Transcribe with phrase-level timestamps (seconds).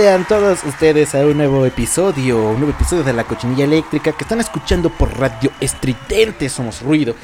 [0.00, 4.22] Sean todos ustedes a un nuevo episodio, un nuevo episodio de la cochinilla eléctrica que
[4.22, 7.16] están escuchando por Radio Estridente, somos ruido.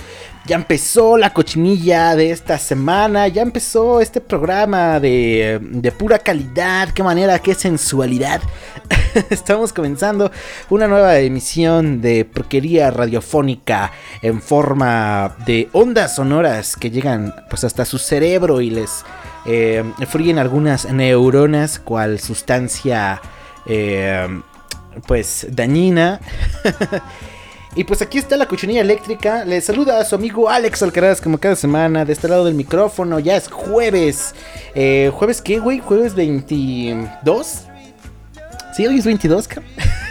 [0.44, 6.90] Ya empezó la cochinilla de esta semana, ya empezó este programa de, de pura calidad,
[6.90, 8.42] qué manera, qué sensualidad.
[9.30, 10.32] Estamos comenzando
[10.68, 17.84] una nueva emisión de porquería radiofónica en forma de ondas sonoras que llegan pues hasta
[17.84, 19.04] su cerebro y les
[19.46, 23.20] eh, fríen algunas neuronas cual sustancia
[23.66, 24.26] eh,
[25.06, 26.20] pues dañina.
[27.76, 29.44] y pues aquí está la cochinilla eléctrica.
[29.44, 33.18] Le saluda a su amigo Alex Alcaraz como cada semana de este lado del micrófono.
[33.18, 34.34] Ya es jueves.
[34.74, 35.80] Eh, ¿Jueves qué, güey?
[35.80, 37.66] ¿Jueves 22?
[38.74, 39.48] Sí, hoy es 22,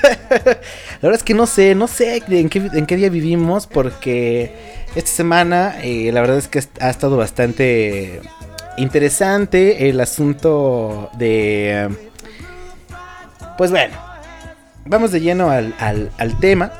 [0.03, 0.57] La
[1.01, 4.55] verdad es que no sé, no sé en qué, en qué día vivimos porque
[4.95, 8.21] esta semana la verdad es que ha estado bastante
[8.77, 11.89] interesante el asunto de...
[13.57, 13.95] Pues bueno,
[14.85, 16.71] vamos de lleno al, tema.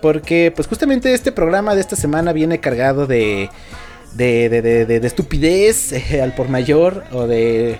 [0.00, 3.50] Porque pues justamente este programa de esta semana viene cargado de...
[4.14, 7.78] De, de, de, estupidez al por mayor o de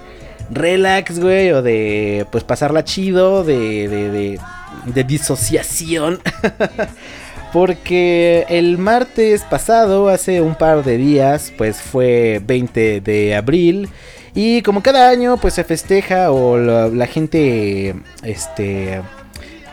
[0.50, 4.41] relax, güey, o de pues pasarla chido, de, de,
[4.87, 6.21] de disociación.
[7.52, 13.88] Porque el martes pasado, hace un par de días, pues fue 20 de abril.
[14.34, 19.02] Y como cada año, pues se festeja o la, gente este,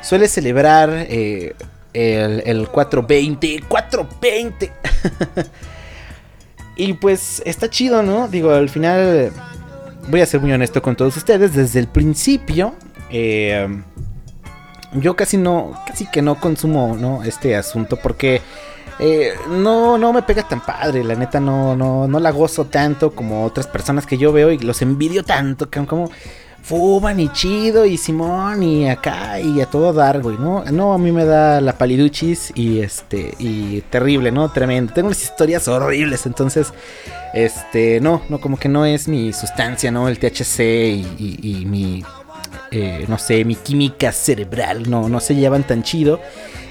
[0.02, 1.56] suele celebrar eh,
[1.94, 3.64] el, el 420.
[3.70, 4.72] 420.
[6.76, 8.28] y pues está chido, ¿no?
[8.28, 9.32] Digo, al final
[10.10, 11.54] voy a ser muy honesto con todos ustedes.
[11.54, 12.76] Desde el principio,
[13.10, 13.68] eh,
[14.94, 17.24] yo casi no, casi que no consumo, ¿no?
[17.24, 18.42] Este asunto porque
[19.00, 23.12] eh, no, no me pega tan padre, la neta no, no, no la gozo tanto
[23.12, 26.10] como otras personas que yo veo y los envidio tanto, que como
[26.62, 30.66] fuman y chido y Simón y acá y a todo dar, ¿no?
[30.66, 34.52] No, a mí me da la paliduchis y este, y terrible, ¿no?
[34.52, 34.94] Tremendo.
[34.94, 36.74] Tengo unas historias horribles, entonces,
[37.34, 40.10] este, no, no, como que no es mi sustancia, ¿no?
[40.10, 42.04] El THC y mi
[42.72, 46.20] eh, no sé, mi química cerebral, no, no se llevan tan chido.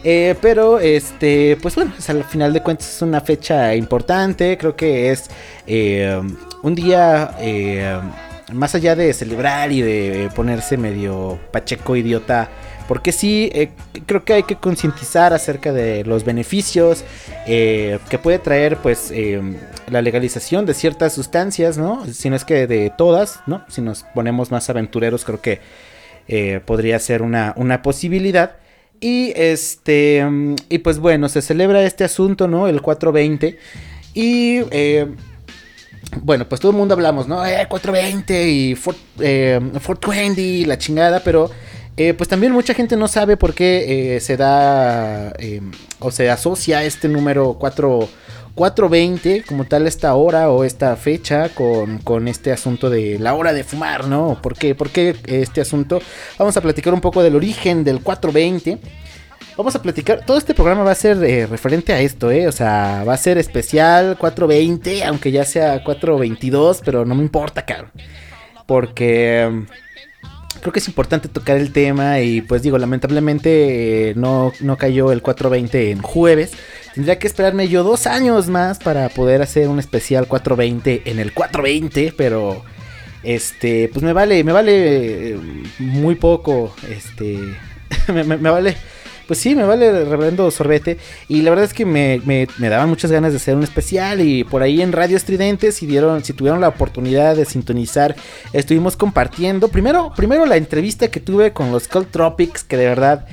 [0.04, 4.56] Eh, pero, este, pues bueno, al final de cuentas es una fecha importante.
[4.56, 5.28] Creo que es
[5.66, 6.20] eh,
[6.62, 7.34] un día,
[8.52, 12.48] más allá de celebrar y de ponerse medio pacheco idiota.
[12.88, 13.52] Porque sí,
[14.06, 17.04] creo que hay que concientizar acerca de los beneficios
[17.46, 19.12] que puede traer, pues,
[19.90, 22.06] la legalización de ciertas sustancias, ¿no?
[22.06, 23.62] Si no es que de todas, ¿no?
[23.68, 25.60] Si nos ponemos más aventureros, creo que
[26.28, 28.56] eh, podría ser una, una posibilidad.
[29.00, 30.26] Y este,
[30.68, 32.68] y pues bueno, se celebra este asunto, ¿no?
[32.68, 33.58] El 420.
[34.12, 35.06] Y eh,
[36.22, 37.44] bueno, pues todo el mundo hablamos, ¿no?
[37.46, 41.50] Eh, 420 y 420 y la chingada, pero
[41.98, 45.34] eh, pues también mucha gente no sabe por qué se da
[45.98, 48.08] o se asocia este número 4
[48.58, 53.62] 4.20 como tal esta hora o esta fecha con, este asunto de la hora de
[53.62, 54.36] fumar, ¿no?
[54.42, 54.74] ¿Por qué?
[54.74, 56.00] ¿Por qué este asunto?
[56.38, 58.80] Vamos a platicar un poco del origen del 420.
[59.56, 62.48] Vamos a platicar, todo este programa va a ser eh, referente a esto, ¿eh?
[62.48, 67.64] O sea, va a ser especial 420, aunque ya sea 422, pero no me importa,
[67.64, 67.90] caro.
[68.66, 69.66] Porque
[70.60, 75.12] creo que es importante tocar el tema y pues digo, lamentablemente eh, no, no cayó
[75.12, 76.52] el 420 en jueves.
[76.94, 81.32] Tendría que esperarme yo dos años más para poder hacer un especial 420 en el
[81.32, 82.64] 420, pero
[83.22, 85.38] este, pues me vale, me vale eh,
[85.78, 87.38] muy poco, este,
[88.12, 88.76] me, vale
[89.28, 90.96] pues sí, me vale reverendo sorbete.
[91.28, 94.22] Y la verdad es que me, me, daban muchas ganas de hacer un especial.
[94.22, 98.16] Y por ahí en Radio Estridente, si, dieron, si tuvieron la oportunidad de sintonizar,
[98.54, 99.68] estuvimos compartiendo.
[99.68, 103.26] Primero, primero la entrevista que tuve con los Cold Tropics, que de verdad.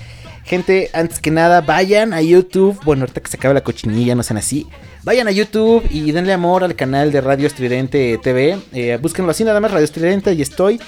[0.46, 2.80] Gente, antes que nada, vayan a YouTube.
[2.86, 4.68] Bueno, ahorita que se acaba la cochinilla, no sean así.
[5.04, 8.60] Vayan a YouTube y denle amor al canal de Radio Estridente TV.
[8.72, 10.80] Eh, búsquenlo así nada más, Radio Estridente, y estoy.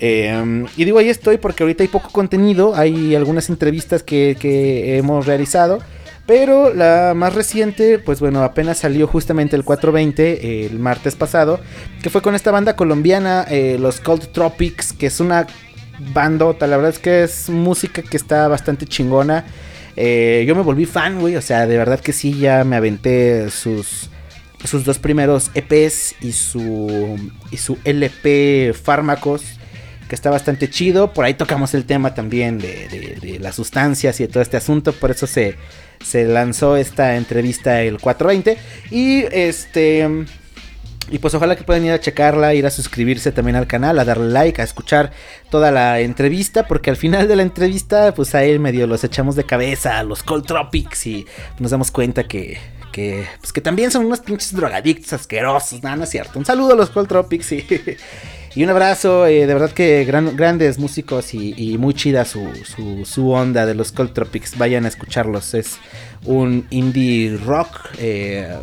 [0.00, 2.74] Eh, y digo ahí estoy porque ahorita hay poco contenido.
[2.74, 5.78] Hay algunas entrevistas que, que hemos realizado.
[6.26, 11.60] Pero la más reciente, pues bueno, apenas salió justamente el 420, el martes pasado,
[12.02, 15.46] que fue con esta banda colombiana, eh, los Cold Tropics, que es una
[15.98, 19.44] bandota, la verdad es que es música que está bastante chingona.
[19.96, 23.50] Eh, yo me volví fan, güey, o sea, de verdad que sí, ya me aventé
[23.50, 24.10] sus,
[24.64, 27.18] sus dos primeros EPs y su,
[27.50, 29.42] y su LP Fármacos,
[30.08, 31.12] que está bastante chido.
[31.12, 32.88] Por ahí tocamos el tema también de,
[33.20, 35.56] de, las sustancias y de todo este asunto, por eso se,
[36.04, 38.58] se lanzó esta entrevista el 420.
[38.90, 40.26] Y este...
[41.10, 44.04] Y pues ojalá que puedan ir a checarla, ir a suscribirse también al canal, a
[44.04, 45.12] darle like, a escuchar
[45.50, 49.36] toda la entrevista, porque al final de la entrevista, pues a él medio los echamos
[49.36, 51.26] de cabeza a los Cold Tropics y
[51.60, 52.58] nos damos cuenta que,
[52.90, 56.40] que, pues que también son unos pinches drogadictos asquerosos, nada, no es cierto.
[56.40, 57.64] Un saludo a los Cold Tropics y,
[58.56, 63.30] y un abrazo, eh, de verdad que grandes músicos y, muy chida su, su, su,
[63.30, 65.76] onda de los Cold Tropics, vayan a escucharlos, es
[66.24, 67.90] un indie rock.
[67.98, 68.56] Eh,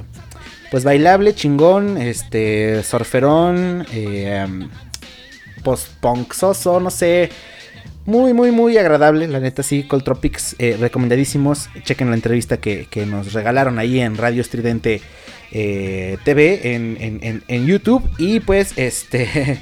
[0.74, 4.44] pues bailable, chingón, este, surferón, eh,
[5.64, 6.34] post-punk
[6.81, 7.30] no sé.
[8.08, 9.84] Muy, muy, muy agradable, la neta, sí.
[9.84, 11.70] Cold Tropics, eh, recomendadísimos.
[11.84, 15.00] Chequen la entrevista que, nos regalaron ahí en Radio Estridente
[15.52, 18.10] eh, TV, en, en, YouTube.
[18.18, 19.62] Y pues, este.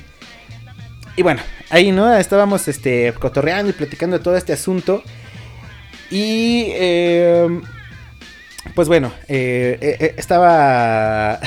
[1.18, 1.42] y bueno,
[1.72, 2.16] ahí, ¿no?
[2.16, 5.04] Estábamos este, cotorreando y platicando de todo este asunto.
[6.10, 6.68] Y.
[6.70, 7.62] Eh,
[8.76, 11.40] pues bueno, eh, eh, eh, estaba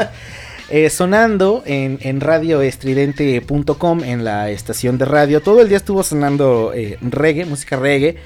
[0.90, 5.40] sonando en, en radioestridente.com, en la estación de radio.
[5.40, 8.16] Todo el día estuvo sonando reggae, música reggae.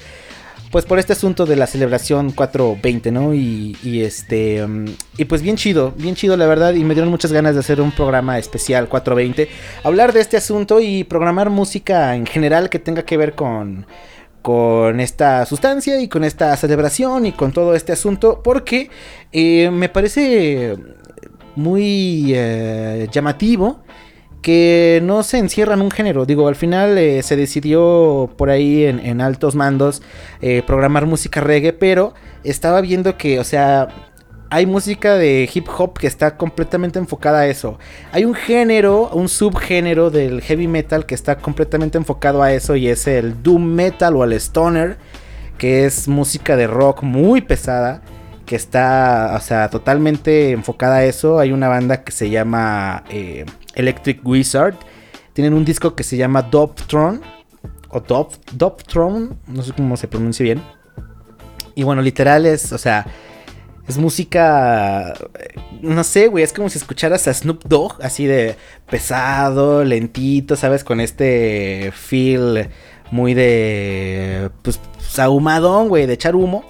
[0.71, 3.33] Pues por este asunto de la celebración 420, ¿no?
[3.33, 4.67] Y, y, este.
[4.67, 4.85] Mm,
[5.17, 6.73] y pues bien chido, bien chido la verdad.
[6.73, 9.47] Y me dieron muchas ganas de hacer un programa especial 420.
[9.83, 13.85] Hablar de este asunto y programar música en general que tenga que ver con
[14.47, 18.89] con esta sustancia y con esta celebración y con todo este asunto porque
[19.33, 20.77] eh, me parece
[21.57, 23.81] muy eh, llamativo
[24.41, 26.25] que no se encierra en un género.
[26.25, 30.01] Digo, al final eh, se decidió por ahí en, en altos mandos
[30.65, 32.13] programar música reggae, pero
[32.45, 33.89] estaba viendo que, o sea,
[34.49, 37.77] hay música de hip hop que está completamente enfocada a eso.
[38.11, 42.87] Hay un género, un subgénero del heavy metal que está completamente enfocado a eso y
[42.87, 44.97] es el doom metal o el stoner,
[45.57, 48.01] que es música de rock muy pesada,
[48.45, 51.39] que está, o sea, totalmente enfocada a eso.
[51.39, 53.45] Hay una banda que se llama eh,
[53.75, 54.75] Electric Wizard.
[55.33, 57.21] Tienen un disco que se llama Doptron
[57.89, 58.01] o
[58.53, 60.61] Doptron, no sé cómo se pronuncia bien.
[61.75, 63.05] Y bueno, literal es, o sea,
[63.87, 65.13] es música.
[65.81, 66.43] No sé, güey.
[66.43, 68.55] Es como si escucharas a Snoop Dogg, así de
[68.89, 70.83] pesado, lentito, ¿sabes?
[70.83, 72.69] Con este feel
[73.11, 74.49] muy de.
[74.61, 74.79] Pues
[75.17, 76.65] ahumadón, güey, de echar humo.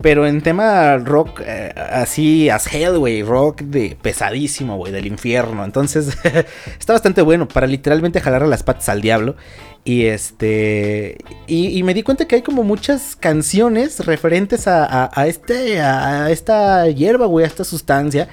[0.00, 5.64] Pero en tema rock, eh, así as hell, güey, rock de pesadísimo, güey, del infierno.
[5.64, 6.16] Entonces,
[6.78, 9.36] está bastante bueno para literalmente jalarle las patas al diablo.
[9.84, 11.18] Y este.
[11.48, 15.80] Y, me di cuenta que hay como muchas canciones referentes a, este.
[15.80, 18.28] a esta hierba, güey, a esta sustancia.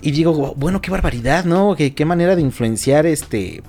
[0.00, 1.74] Y digo, bueno, qué barbaridad, ¿no?
[1.76, 3.62] Qué, qué manera de influenciar este.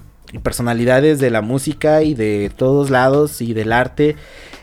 [0.44, 4.15] personalidades de la música y de todos lados y del arte.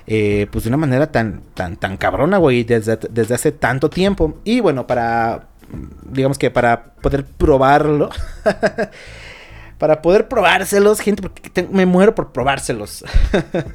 [0.07, 4.39] Eh, pues de una manera tan, tan, tan cabrona, güey, desde, desde hace tanto tiempo.
[4.45, 5.49] Y bueno, para.
[6.09, 8.11] digamos que para poder probarlo.
[9.83, 13.05] para poder probárselos, gente, porque me muero por probárselos.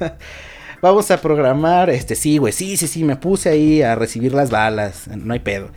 [0.80, 4.48] Vamos a programar, este, sí, güey, sí, sí, sí, me puse ahí a recibir las
[4.48, 5.68] balas, no hay pedo.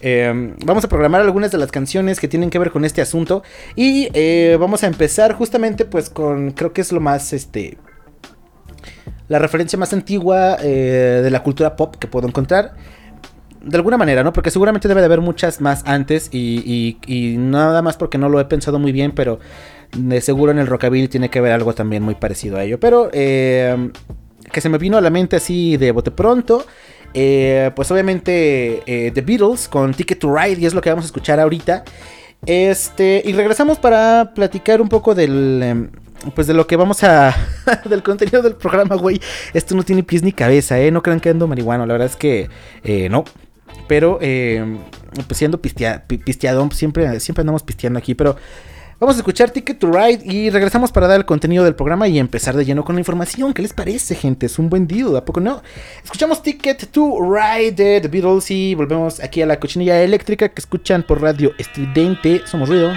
[0.00, 3.42] Em, vamos a programar algunas de las canciones que tienen que ver con este asunto
[3.76, 7.76] y eh, vamos a empezar justamente pues con, creo que es lo más, este,
[9.28, 12.72] la referencia más antigua eh, de la cultura pop que puedo encontrar.
[13.60, 14.32] de alguna manera, ¿no?
[14.32, 18.40] Porque seguramente debe de haber muchas más antes y, y, nada más porque no lo
[18.40, 19.40] he pensado muy bien, pero
[19.96, 22.78] de seguro en el rockabilly tiene que haber algo también muy parecido a ello.
[22.80, 23.90] Pero eh,
[24.52, 26.64] que se me vino a la mente así de bote pronto.
[27.16, 31.04] Eh, pues obviamente eh, The Beatles con Ticket to Ride y es lo que vamos
[31.04, 31.84] a escuchar ahorita.
[32.46, 35.90] Este, y regresamos para platicar un poco del em,
[36.34, 37.34] pues de lo que vamos a.
[37.88, 39.20] del contenido del programa, güey.
[39.52, 40.90] Esto no tiene pies ni cabeza, ¿eh?
[40.90, 41.86] No crean que ando marihuano.
[41.86, 42.48] La verdad es que
[42.82, 43.24] eh, no.
[43.86, 44.78] Pero, eh,
[45.26, 48.14] pues siendo pistea, pisteadón, siempre, siempre andamos pisteando aquí.
[48.14, 48.36] Pero
[48.98, 52.18] vamos a escuchar Ticket to Ride y regresamos para dar el contenido del programa y
[52.18, 53.52] empezar de lleno con la información.
[53.52, 54.46] ¿Qué les parece, gente?
[54.46, 55.62] Es un buen deal, ¿a poco no?
[56.02, 60.60] Escuchamos Ticket to Ride de The Beatles y volvemos aquí a la cochinilla eléctrica que
[60.60, 62.42] escuchan por radio estridente.
[62.46, 62.92] Somos ruido.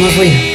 [0.00, 0.49] Somos ruido.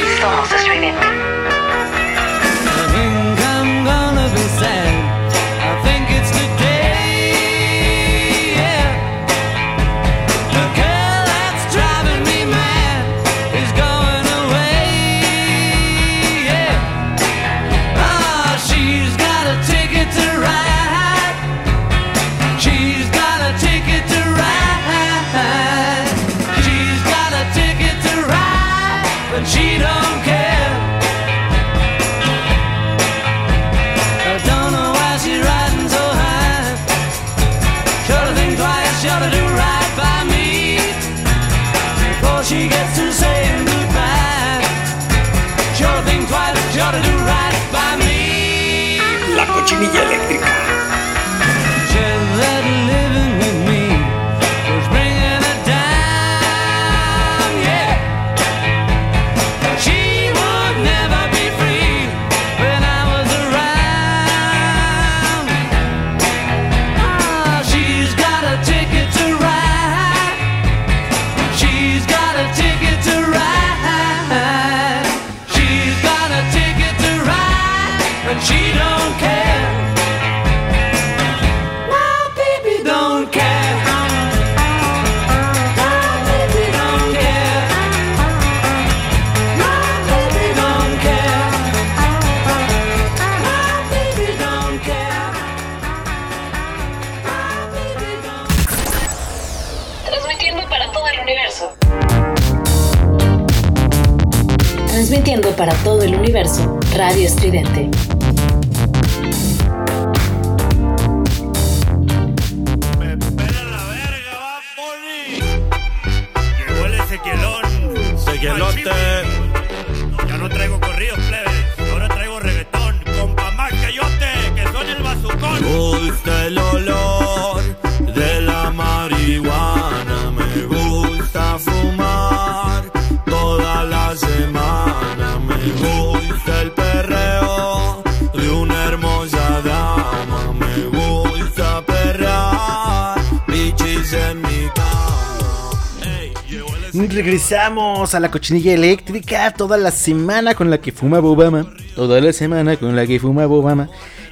[148.16, 151.72] A la cochinilla eléctrica toda la semana con la que fuma Bobama.
[151.94, 153.88] Toda la semana con la que fuma Bobama.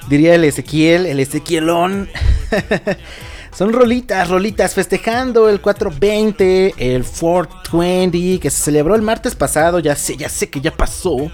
[0.09, 2.09] Diría el Ezequiel, el Ezequielón.
[3.57, 9.95] Son rolitas, rolitas, festejando el 420, el 420, que se celebró el martes pasado, ya
[9.95, 11.31] sé, ya sé que ya pasó.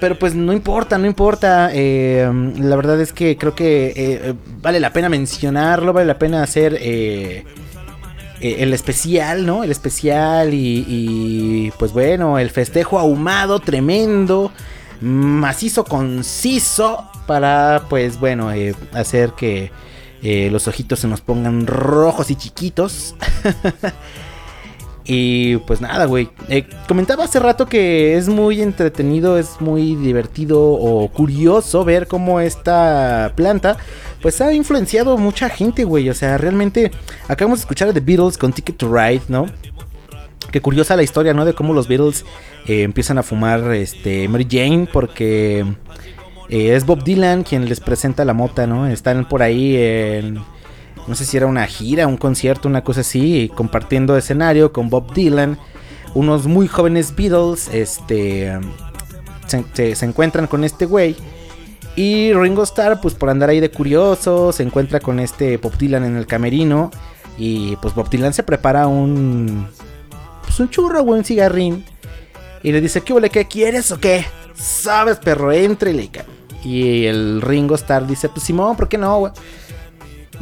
[0.00, 1.70] pero pues no importa, no importa.
[1.72, 6.18] eh, la verdad es que creo que eh, eh, vale la pena mencionarlo, vale la
[6.18, 7.44] pena hacer eh,
[8.40, 9.64] eh, el especial, ¿no?
[9.64, 14.52] El especial y, y, pues bueno, el festejo ahumado, tremendo,
[15.00, 19.70] macizo, conciso, para pues bueno, eh, hacer que
[20.22, 23.14] eh, los ojitos se nos pongan rojos y chiquitos.
[25.12, 26.28] Y pues nada, güey.
[26.48, 32.38] Eh, comentaba hace rato que es muy entretenido, es muy divertido o curioso ver cómo
[32.38, 33.76] esta planta
[34.22, 36.08] pues ha influenciado mucha gente, güey.
[36.10, 36.92] O sea, realmente
[37.26, 39.46] acabamos de escuchar a The Beatles con Ticket to Ride, ¿no?
[40.52, 41.44] Qué curiosa la historia, ¿no?
[41.44, 42.24] De cómo los Beatles
[42.68, 45.66] eh, empiezan a fumar este, Mary Jane porque
[46.48, 48.86] eh, es Bob Dylan quien les presenta la mota, ¿no?
[48.86, 50.38] Están por ahí en
[51.06, 55.12] no sé si era una gira, un concierto, una cosa así, compartiendo escenario con Bob
[55.12, 55.58] Dylan.
[56.14, 58.58] Unos muy jóvenes Beatles, este,
[59.46, 61.16] se, encuentran con este güey.
[61.96, 66.04] Y Ringo Starr, pues por andar ahí de curioso, se encuentra con este Bob Dylan
[66.04, 66.90] en el camerino.
[67.36, 69.66] Y pues Bob Dylan se prepara un,
[70.42, 71.84] pues un churro, güey, un cigarrín.
[72.62, 73.30] Y le dice, ¿qué huele?
[73.30, 74.24] ¿Qué quieres o qué?
[74.54, 76.08] Sabes, perro, entrele.
[76.08, 76.24] ca-".
[76.62, 79.32] Y el Ringo Starr dice, pues Simón, ¿por qué no, güey?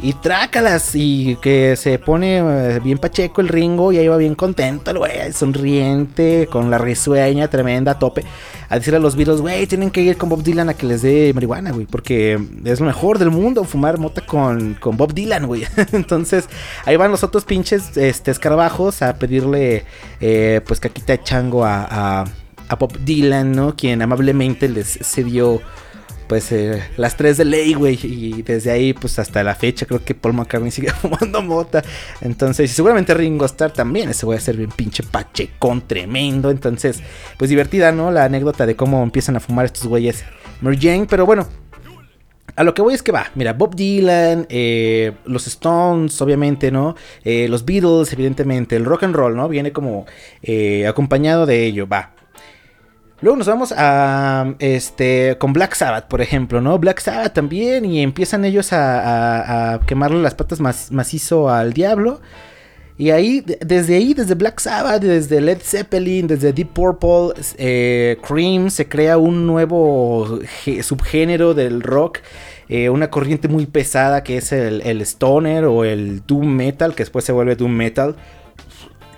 [0.01, 0.91] Y trácalas.
[0.95, 3.91] Y que se pone eh, bien pacheco el Ringo.
[3.91, 5.31] Y ahí va bien contento el güey.
[5.33, 6.47] Sonriente.
[6.51, 8.23] Con la risueña tremenda a tope.
[8.69, 11.01] A decirle a los Beatles, güey, tienen que ir con Bob Dylan a que les
[11.01, 11.87] dé marihuana, güey.
[11.87, 15.65] Porque es lo mejor del mundo fumar mota con, con Bob Dylan, güey.
[15.91, 16.47] Entonces,
[16.85, 19.85] ahí van los otros pinches este, escarabajos a pedirle,
[20.21, 22.25] eh, pues, caquita de chango a, a,
[22.67, 23.75] a Bob Dylan, ¿no?
[23.75, 25.61] Quien amablemente les cedió
[26.29, 27.99] pues eh, las 3 de ley, güey.
[28.03, 31.83] Y desde ahí, pues hasta la fecha, creo que Paul McCartney sigue fumando mota.
[32.21, 34.09] Entonces, y seguramente Ringo Starr también.
[34.09, 36.51] Ese voy a ser bien pinche pachecón tremendo.
[36.51, 37.01] Entonces,
[37.37, 38.11] pues divertida, ¿no?
[38.11, 40.23] La anécdota de cómo empiezan a fumar estos güeyes
[40.61, 41.07] Mary.
[41.09, 41.47] Pero bueno,
[42.55, 46.95] a lo que voy es que va, mira, Bob Dylan, eh, los Stones, obviamente, ¿no?
[47.23, 49.49] Eh, los Beatles, evidentemente, el rock and roll, ¿no?
[49.49, 50.05] Viene como
[50.43, 52.13] eh, acompañado de ello, va.
[53.21, 56.79] Luego nos vamos a este con Black Sabbath, por ejemplo, ¿no?
[56.79, 62.21] Black Sabbath también y empiezan ellos a, quemarle las patas mac- macizo al diablo.
[62.97, 68.17] Y ahí, de- desde ahí, desde Black Sabbath, desde Led Zeppelin, desde Deep Purple, eh,
[68.25, 70.39] Cream, se crea un nuevo
[70.81, 72.19] subgénero del rock.
[72.71, 77.01] eh, una corriente muy pesada que es el, el stoner o el doom metal, que
[77.01, 78.15] después se vuelve doom metal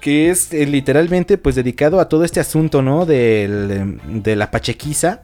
[0.02, 3.06] que es eh, literalmente pues dedicado a todo este asunto, ¿no?
[3.06, 5.22] Del, de la pachequiza.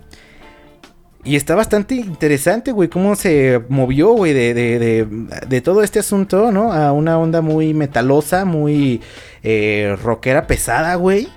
[1.23, 5.07] Y está bastante interesante, güey, cómo se movió, güey, de, de, de,
[5.45, 6.71] de todo este asunto, ¿no?
[6.71, 9.01] A una onda muy metalosa, muy
[9.43, 11.27] eh, rockera pesada, güey.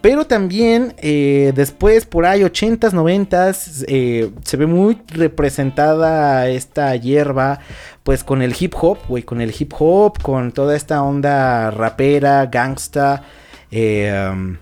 [0.00, 7.58] Pero también eh, después, por ahí, 80s, 90s, eh, se ve muy representada esta hierba,
[8.04, 12.46] pues con el hip hop, güey, con el hip hop, con toda esta onda rapera,
[12.46, 13.22] gangsta.
[13.70, 14.56] eh, um,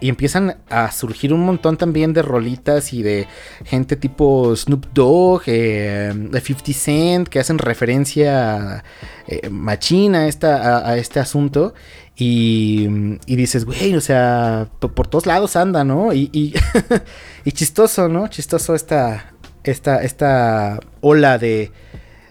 [0.00, 3.26] y empiezan a surgir un montón también de rolitas y de
[3.64, 8.82] gente tipo Snoop Dogg, eh, de 50 Cent, que hacen referencia
[9.26, 11.74] eh, machina a, esta, a, este asunto.
[12.16, 12.88] Y,
[13.26, 16.12] y dices, güey, o sea, por, todos lados anda, ¿no?
[16.12, 16.54] Y, y,
[17.44, 18.28] y chistoso, ¿no?
[18.28, 19.34] Chistoso esta,
[19.64, 21.72] esta, esta ola de,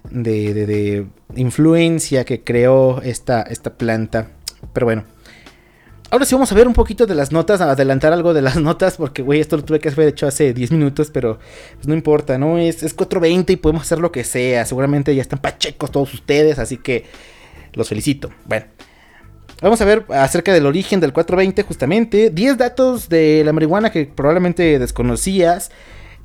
[0.10, 4.32] de, de, de influencia que creó esta, esta planta.
[4.74, 5.19] Pero bueno.
[6.12, 8.56] Ahora sí vamos a ver un poquito de las notas, a adelantar algo de las
[8.62, 11.38] notas, porque, güey, esto lo tuve que haber hecho hace 10 minutos, pero
[11.76, 12.58] pues no importa, ¿no?
[12.58, 14.66] Es, es 4.20 y podemos hacer lo que sea.
[14.66, 17.06] Seguramente ya están pachecos todos ustedes, así que
[17.74, 18.32] los felicito.
[18.46, 18.66] Bueno,
[19.62, 22.32] vamos a ver acerca del origen del 420, justamente.
[22.32, 25.70] 10 datos de la marihuana que probablemente desconocías.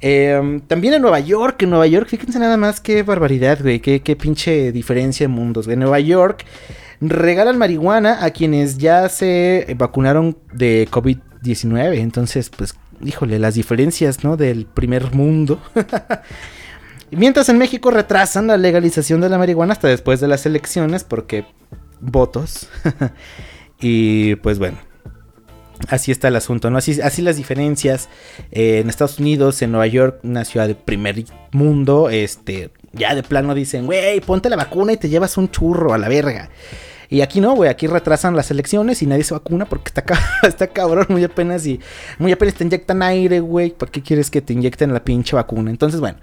[0.01, 4.01] Eh, también en Nueva York, en Nueva York, fíjense nada más qué barbaridad, güey, qué,
[4.01, 5.69] qué pinche diferencia de mundos.
[5.69, 6.45] En Nueva York
[7.01, 11.99] regalan marihuana a quienes ya se vacunaron de COVID-19.
[11.99, 14.37] Entonces, pues, híjole, las diferencias, ¿no?
[14.37, 15.61] Del primer mundo.
[17.11, 21.47] Mientras en México retrasan la legalización de la marihuana hasta después de las elecciones porque
[22.01, 22.69] votos.
[23.81, 24.79] y pues bueno.
[25.89, 26.79] Así está el asunto, ¿no?
[26.79, 28.09] Así, así las diferencias.
[28.53, 33.23] Eh, en Estados Unidos, en Nueva York, una ciudad de primer mundo, este, ya de
[33.23, 36.51] plano dicen, güey, ponte la vacuna y te llevas un churro a la verga.
[37.11, 40.05] Y aquí no, güey, aquí retrasan las elecciones y nadie se vacuna porque está,
[40.43, 41.81] está cabrón, muy apenas y
[42.19, 43.71] muy apenas te inyectan aire, güey.
[43.71, 45.71] ¿Por qué quieres que te inyecten la pinche vacuna?
[45.71, 46.19] Entonces, bueno,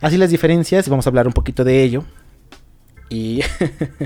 [0.00, 2.04] así las diferencias y vamos a hablar un poquito de ello.
[3.08, 3.42] Y,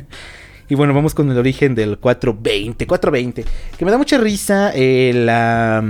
[0.68, 2.86] y bueno, vamos con el origen del 420.
[2.86, 3.44] 420.
[3.76, 5.82] Que me da mucha risa eh, la,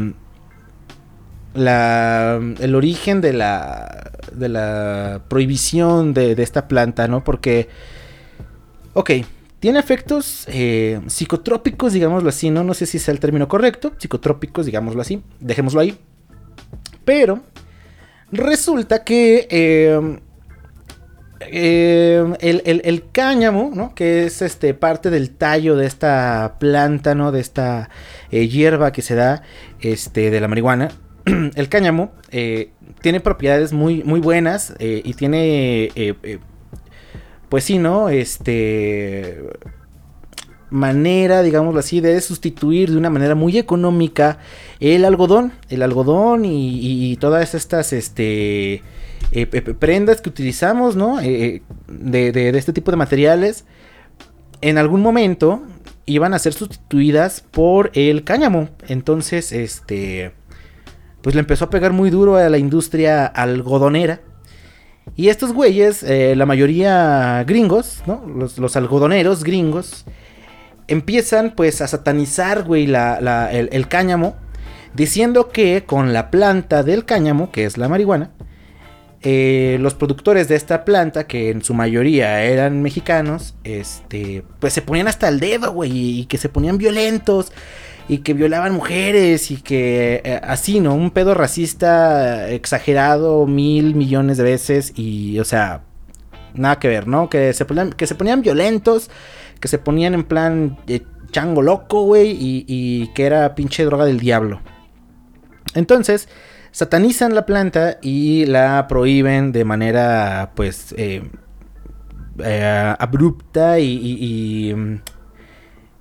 [1.55, 7.25] la, el origen de la, de la prohibición de, de esta planta, ¿no?
[7.25, 7.69] Porque,
[8.95, 9.11] ok,
[9.61, 12.63] tiene efectos eh, psicotrópicos, digámoslo así, ¿no?
[12.65, 15.99] No sé si sea el término correcto, psicotrópicos, digámoslo así, dejémoslo ahí.
[17.05, 17.41] Pero
[18.31, 20.19] resulta que eh,
[21.41, 23.95] el, el- el cáñamo, ¿no?
[23.95, 27.33] Que es este, parte del tallo de esta planta, ¿no?
[27.33, 27.91] De esta
[28.31, 29.43] eh, hierba que se da
[29.81, 30.91] este, de la marihuana.
[31.55, 36.39] el cáñamo eh, tiene propiedades muy, muy buenas eh, y tiene, eh,
[37.49, 38.09] pues sí, ¿no?
[38.09, 39.43] Este
[40.71, 44.39] manera, digámoslo así, de sustituir de una manera muy económica
[44.81, 48.83] el algodón, el algodón y, y- todas estas, este,
[49.79, 51.19] prendas que utilizamos, ¿no?
[51.19, 53.65] De, de- de este tipo de materiales,
[54.61, 55.63] en algún momento
[56.05, 58.69] iban a ser sustituidas por el cáñamo.
[58.89, 60.33] Entonces, este,
[61.29, 64.23] pues le empezó a pegar muy duro a la industria algodonera.
[65.15, 68.25] Y estos güeyes, eh, la mayoría gringos, ¿no?
[68.35, 70.07] Los, los algodoneros gringos,
[70.87, 74.37] empiezan pues a satanizar, güey, la, el cáñamo,
[74.95, 78.31] diciendo que con la planta del cáñamo, que es la marihuana,
[79.21, 84.81] eh, los productores de esta planta, que en su mayoría eran mexicanos, este, pues se
[84.81, 87.53] ponían hasta el dedo, güey, y que se ponían violentos,
[88.09, 90.95] y que violaban mujeres, y que eh, así, ¿no?
[90.95, 95.83] Un pedo racista exagerado mil millones de veces, y, o sea,
[96.55, 97.29] nada que ver, ¿no?
[97.29, 99.11] Que se ponían, que se ponían violentos,
[99.61, 100.79] que se ponían en plan
[101.31, 104.61] chango loco, güey, y, y que era pinche droga del diablo.
[105.75, 106.29] Entonces,
[106.71, 111.23] satanizan la planta y la prohíben de manera, pues, eh,
[112.43, 115.01] eh, abrupta y, y- y, mm,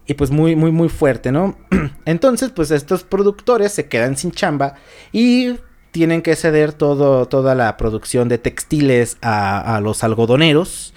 [0.08, 1.58] y, pues muy, muy, muy fuerte, ¿no?
[2.06, 4.76] Entonces, pues estos productores se quedan sin chamba
[5.12, 5.56] y
[5.92, 10.94] tienen que ceder todo, toda la producción de textiles a, los algodoneros.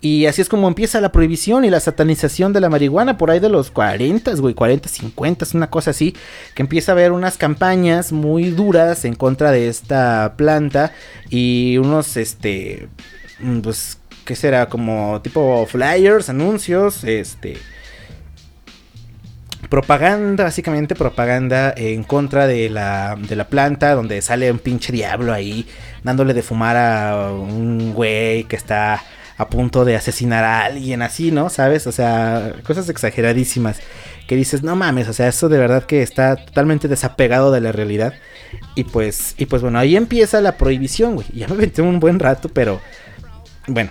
[0.00, 3.40] Y así es como empieza la prohibición y la satanización de la marihuana por ahí
[3.40, 6.14] de los 40, güey, 40, 50, es una cosa así,
[6.54, 10.92] que empieza a haber unas campañas muy duras en contra de esta planta
[11.30, 12.88] y unos, este,
[13.40, 14.68] mm, pues, ¿qué será?
[14.68, 17.56] Como tipo flyers, anuncios, este,
[19.68, 25.32] propaganda, básicamente propaganda en contra de la, de la planta, donde sale un pinche diablo
[25.32, 25.66] ahí
[26.02, 29.02] dándole de fumar a un güey que está
[29.36, 31.48] a punto de asesinar a alguien así, ¿no?
[31.48, 31.86] ¿Sabes?
[31.86, 33.80] O sea, cosas exageradísimas
[34.26, 37.72] que dices, no mames, o sea, eso de verdad que está totalmente desapegado de la
[37.72, 38.14] realidad.
[38.74, 41.28] Y pues, y pues bueno, ahí empieza la prohibición, güey.
[41.32, 42.80] Ya me aventé un buen rato, pero
[43.66, 43.90] bueno.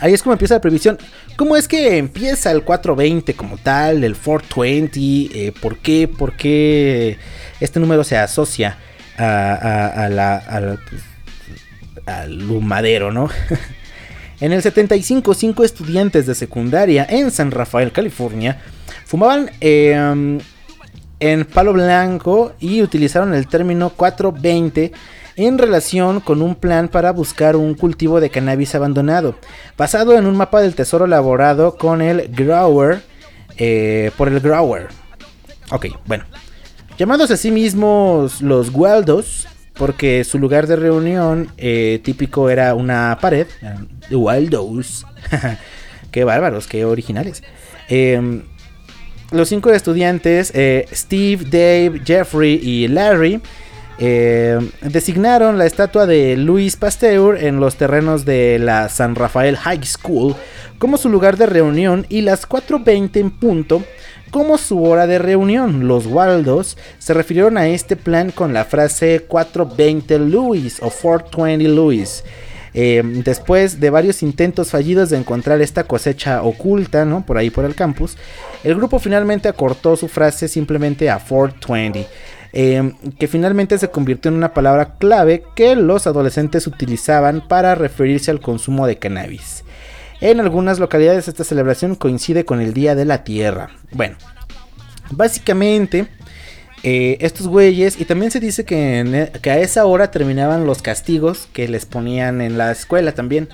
[0.00, 0.98] Ahí es como empieza la prohibición.
[1.36, 5.00] ¿Cómo es que empieza el 420 como tal, el 420?
[5.00, 6.08] Eh, ¿Por qué?
[6.08, 7.18] ¿Por qué
[7.60, 8.78] este número se asocia
[9.16, 10.78] a, la,
[12.06, 13.28] al, humadero, no?
[14.40, 18.60] en el 75, cinco estudiantes de secundaria en San Rafael, California,
[19.06, 20.38] fumaban eh,
[21.20, 24.92] en palo blanco y utilizaron el término 420
[25.36, 29.34] en relación con un plan para buscar un cultivo de cannabis abandonado,
[29.76, 33.02] basado en un mapa del tesoro elaborado con el grower,
[33.56, 34.88] eh, por el grower.
[35.70, 36.24] Ok, bueno.
[36.96, 43.18] Llamados a sí mismos los Waldos, porque su lugar de reunión eh, típico era una
[43.20, 43.48] pared.
[43.60, 45.04] eran Waldos.
[46.12, 47.42] qué bárbaros, qué originales.
[47.88, 48.42] Em,
[49.32, 53.40] los cinco estudiantes, eh, Steve, Dave, Jeffrey y Larry,
[53.98, 59.84] eh, designaron la estatua de Louis Pasteur en los terrenos de la San Rafael High
[59.84, 60.34] School
[60.78, 63.84] como su lugar de reunión y las 4.20 en punto
[64.30, 65.86] como su hora de reunión.
[65.86, 72.24] Los Waldos se refirieron a este plan con la frase 420 Louis o 420 Louis.
[72.76, 77.24] Eh, después de varios intentos fallidos de encontrar esta cosecha oculta, ¿no?
[77.24, 78.16] Por ahí por el campus,
[78.64, 82.08] el grupo finalmente acortó su frase simplemente a 420.
[82.56, 88.30] Eh, que finalmente se convirtió en una palabra clave que los adolescentes utilizaban para referirse
[88.30, 89.64] al consumo de cannabis.
[90.20, 93.70] En algunas localidades esta celebración coincide con el Día de la Tierra.
[93.90, 94.16] Bueno,
[95.10, 96.06] básicamente
[96.82, 100.80] eh, estos güeyes, y también se dice que, e- que a esa hora terminaban los
[100.80, 103.48] castigos que les ponían en la escuela también.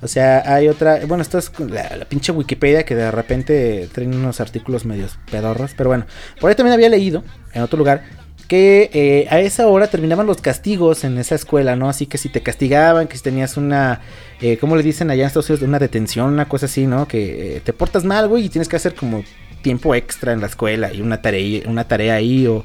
[0.00, 4.14] O sea, hay otra, bueno, esto es la, la pinche Wikipedia que de repente traen
[4.14, 6.06] unos artículos medios pedorros, pero bueno,
[6.40, 8.04] por ahí también había leído, en otro lugar,
[8.48, 11.90] que eh, a esa hora terminaban los castigos en esa escuela, ¿no?
[11.90, 14.00] Así que si te castigaban, que si tenías una,
[14.40, 15.68] eh, ¿cómo le dicen allá en Estados Unidos?
[15.68, 17.06] Una detención, una cosa así, ¿no?
[17.06, 19.22] Que eh, te portas mal, güey, y tienes que hacer como
[19.60, 22.64] tiempo extra en la escuela y una tarea, una tarea ahí o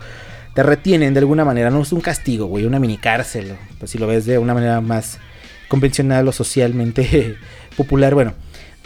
[0.53, 3.97] te retienen de alguna manera, no es un castigo, güey, una mini cárcel, pues si
[3.97, 5.19] lo ves de una manera más
[5.67, 7.35] convencional o socialmente
[7.75, 8.35] popular, bueno.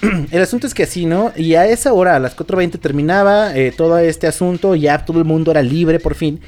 [0.32, 1.32] El asunto es que así, ¿no?
[1.36, 5.52] Y a esa hora, a las 4.20 terminaba todo este asunto, ya todo el mundo
[5.52, 6.40] era libre por fin.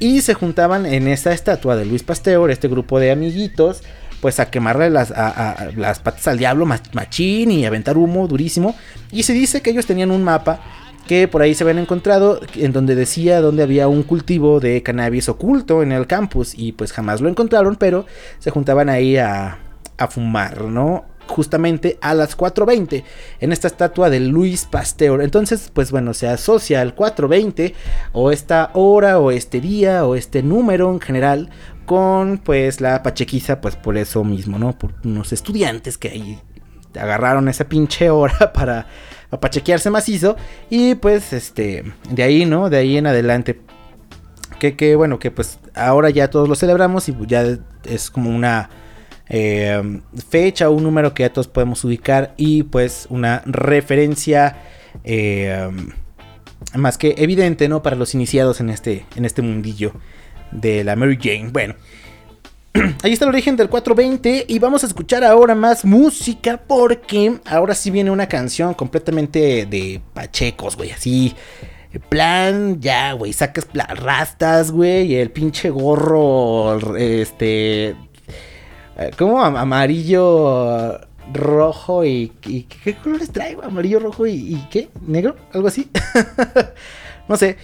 [0.00, 3.82] Y se juntaban en esta estatua de Luis Pasteur, este grupo de amiguitos,
[4.20, 8.74] pues a quemarle las, a- las patas al diablo mach- machín y aventar humo durísimo.
[9.12, 10.60] Y se dice que ellos tenían un mapa
[11.06, 15.28] que por ahí se habían encontrado en donde decía donde había un cultivo de cannabis
[15.28, 18.06] oculto en el campus y pues jamás lo encontraron, pero
[18.38, 19.58] se juntaban ahí a,
[19.98, 21.04] a fumar, ¿no?
[21.30, 23.04] Justamente a las 4.20
[23.38, 25.22] en esta estatua de Luis Pasteur.
[25.22, 27.72] Entonces, pues bueno, se asocia al 4.20
[28.12, 31.50] o esta hora o este día o este número en general
[31.86, 34.76] con pues la pachequiza, pues por eso mismo, ¿no?
[34.76, 36.40] Por unos estudiantes que ahí
[36.98, 38.86] agarraron esa pinche hora para,
[39.30, 40.36] para pachequearse macizo
[40.68, 43.60] y pues este de ahí no de ahí en adelante
[44.58, 47.44] que, que bueno que pues ahora ya todos lo celebramos y ya
[47.84, 48.70] es como una
[49.30, 54.58] eh, fecha un número que ya todos podemos ubicar y pues una referencia
[55.04, 55.70] eh,
[56.74, 59.92] más que evidente no para los iniciados en este en este mundillo
[60.50, 61.76] de la Mary Jane bueno
[63.02, 67.74] Ahí está el origen del 420 y vamos a escuchar ahora más música porque ahora
[67.74, 71.34] sí viene una canción completamente de pachecos, güey, así.
[72.08, 77.96] Plan, ya, güey, sacas rastas, güey, y el pinche gorro, este...
[79.00, 79.42] eh, ¿Cómo?
[79.42, 81.00] Am- Amarillo,
[81.32, 83.62] rojo y, ¿Qué colores traigo?
[83.62, 84.88] Amarillo, rojo y, ¿qué?
[85.06, 85.36] ¿Negro?
[85.52, 85.90] ¿Algo así?
[87.28, 87.56] no sé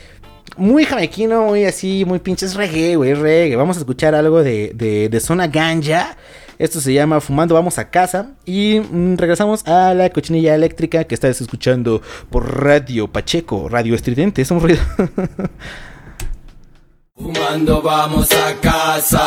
[0.57, 3.57] muy jamaiquino, muy así, muy pinches reggae, güey, reggae.
[3.57, 6.17] Vamos a escuchar algo de, de, de Zona Ganja.
[6.59, 8.31] Esto se llama Fumando Vamos a Casa.
[8.47, 14.43] Y mm, regresamos a la cochinilla eléctrica que estás escuchando por Radio Pacheco, Radio Estridente.
[14.43, 14.81] Es un ruido.
[17.19, 19.25] Fumando vamos a casa,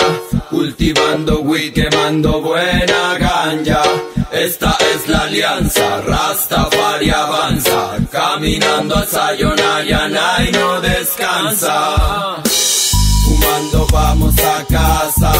[0.51, 3.81] cultivando weed, quemando buena ganja.
[4.31, 11.95] Esta es la alianza, Rastafari avanza, caminando a Sayonara y no descansa.
[13.25, 15.31] Fumando vamos a casa,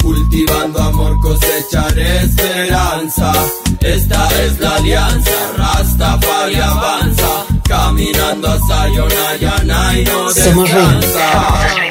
[0.00, 3.32] cultivando amor, cosechar esperanza.
[3.80, 11.87] Esta es la alianza, Rastafari avanza, caminando a Sayonara y no descansa.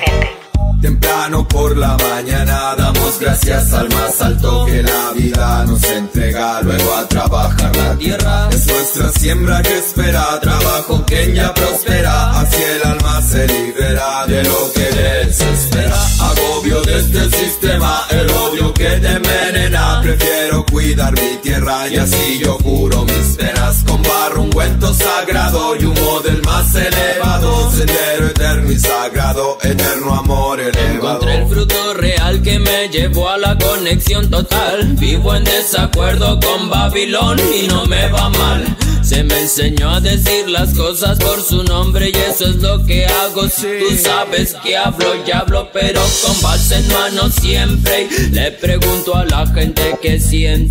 [0.81, 6.61] Temprano por la mañana damos gracias al más alto que la vida nos entrega.
[6.61, 10.39] Luego a trabajar la tierra es nuestra siembra que espera.
[10.39, 14.85] Trabajo que ya prospera, así el alma se libera de lo que
[15.25, 15.97] desespera.
[16.19, 19.99] Agobio de este sistema, el odio que te envenena.
[20.03, 23.83] Prefiero cuidar mi tierra y así yo curo mis penas.
[23.87, 27.71] Con barro ungüento sagrado y humo del más elevado.
[27.71, 30.93] Sendero eterno y sagrado, eterno amor elevado.
[30.93, 34.93] Encontré el fruto real que me llevó a la conexión total.
[34.99, 38.77] Vivo en desacuerdo con Babilón y no me va mal.
[39.07, 43.05] Se me enseñó a decir las cosas por su nombre y eso es lo que
[43.05, 43.43] hago.
[43.43, 48.09] Tú sabes que hablo y hablo, pero con base en mano siempre.
[48.11, 50.66] Y le pregunto a la gente que siente.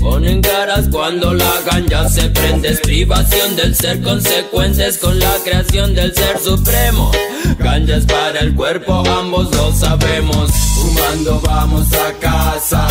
[0.00, 2.68] Ponen caras cuando la ganja se prende.
[2.68, 7.10] Es privación del ser, consecuencias con la creación del ser supremo.
[7.58, 10.50] Ganja es para el cuerpo, ambos lo sabemos.
[10.50, 12.86] Fumando vamos a casa,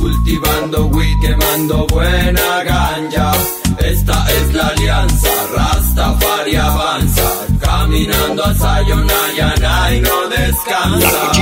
[0.00, 3.32] cultivando weed, quemando buena ganja.
[3.78, 11.32] Esta es la alianza, Rastafari avanza, caminando a Sayonara y no descansa.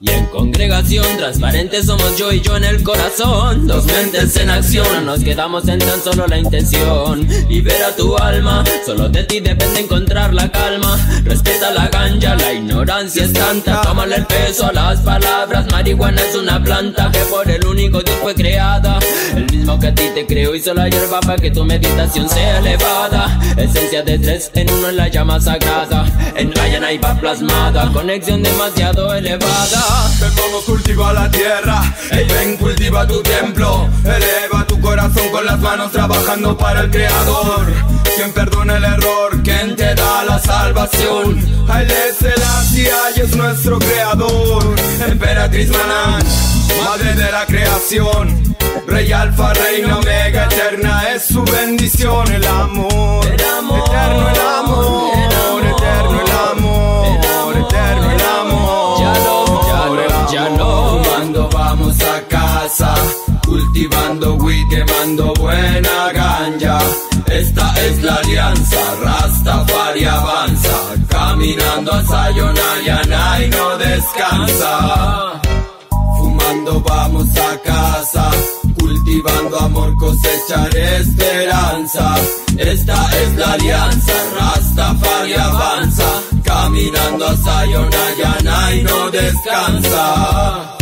[0.00, 3.66] Y en congregación transparente somos yo y yo en el corazón.
[3.66, 7.28] Dos mentes en acción, no nos quedamos en tan solo la intención.
[7.46, 10.96] Libera tu alma, solo de ti depende encontrar la calma.
[11.24, 13.82] Respeta la ganja, la ignorancia es tanta.
[13.82, 15.66] Tómale el peso a las palabras.
[15.70, 18.98] Marihuana es una planta que por el único Dios fue creada.
[19.36, 22.60] El mismo que a ti te creó hizo la hierba para que tu meditación sea
[22.60, 23.38] elevada.
[23.58, 26.06] Esencia de tres en uno en la llama sagrada.
[26.34, 30.10] En Guyana y va plasmada, conexión demasiado elevada.
[30.30, 31.82] Ven, vamos, cultiva la tierra.
[32.10, 33.88] Ey, ven, cultiva tu templo.
[34.04, 37.66] Eleva tu corazón con las manos trabajando para el Creador.
[38.16, 41.38] Quien perdona el error, quien te da la salvación.
[41.68, 44.74] Haile Selassie y es nuestro creador.
[45.06, 46.22] Emperatriz Manan,
[46.84, 48.56] madre de la creación.
[48.86, 52.30] Rey Alfa, Reina Omega, eterna es su bendición.
[52.32, 55.29] El amor, El amor, eterno el amor,
[63.80, 66.78] cultivando weed, quemando buena ganja.
[67.26, 70.76] Esta es la alianza, Rastafari avanza,
[71.08, 75.40] Caminando a Sayonara y no descansa.
[76.18, 78.30] Fumando vamos a casa.
[78.78, 82.16] Cultivando amor, cosechar esperanza.
[82.58, 86.04] Esta es la alianza, Rastafari avanza.
[86.44, 90.79] Caminando a Sayonara y no descansa.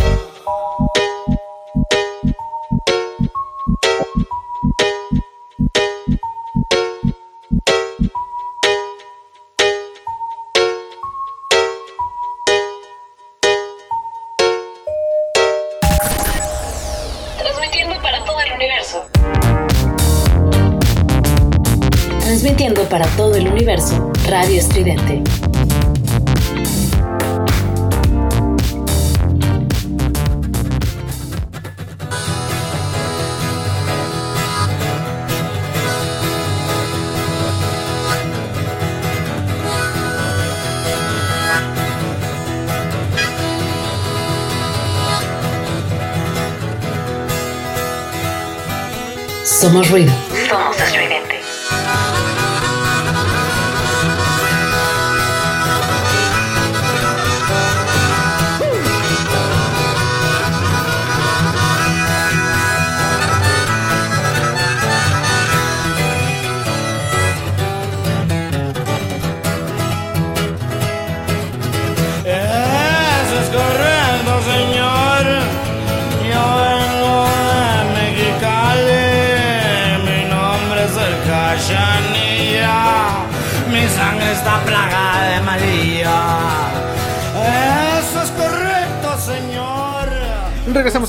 [23.69, 25.21] Radio Estridente.
[49.45, 50.11] Somos ruido.
[50.49, 51.18] Somos estridente.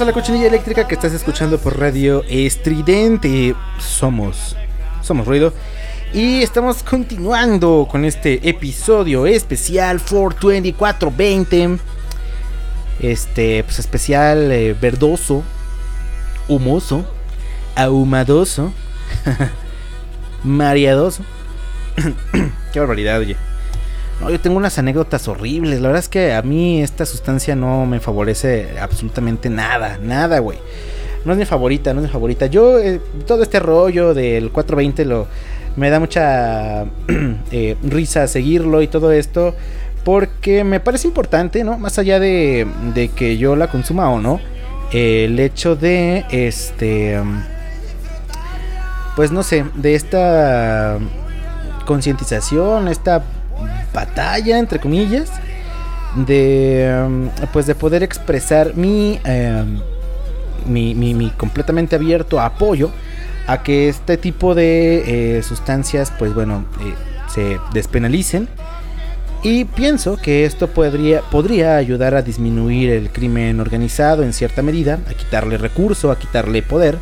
[0.01, 3.55] A la cochinilla eléctrica que estás escuchando por radio estridente.
[3.79, 4.57] Somos,
[5.03, 5.53] somos ruido.
[6.15, 11.79] Y estamos continuando con este episodio especial 42420.
[13.01, 15.43] Este, pues especial eh, verdoso,
[16.49, 17.05] humoso,
[17.75, 18.73] ahumadoso,
[20.45, 21.23] mareadoso.
[22.73, 23.50] Qué barbaridad, oye.
[24.21, 25.81] No, yo tengo unas anécdotas horribles.
[25.81, 29.99] La verdad es que a mí esta sustancia no me favorece absolutamente nada.
[30.03, 30.59] Nada, güey.
[31.25, 32.47] No es mi favorita, no es mi favorita.
[32.47, 35.27] Yo, eh, todo este rollo del 420 lo,
[35.77, 36.85] me da mucha
[37.51, 39.55] eh, risa seguirlo y todo esto.
[40.05, 41.79] Porque me parece importante, ¿no?
[41.79, 44.41] Más allá de, de que yo la consuma o no.
[44.93, 47.19] el hecho de, este...
[49.17, 50.99] Pues no sé, de esta
[51.85, 53.23] concientización, esta
[53.93, 55.31] batalla, entre comillas,
[56.27, 59.81] de um, pues de poder expresar mi, um,
[60.67, 62.91] mi, mi- mi completamente abierto apoyo
[63.47, 66.95] a que este tipo de eh, sustancias, pues bueno, eh,
[67.33, 68.49] se despenalicen.
[69.43, 74.99] Y pienso que esto podría, podría ayudar a disminuir el crimen organizado en cierta medida,
[75.09, 76.99] a quitarle recurso, a quitarle poder.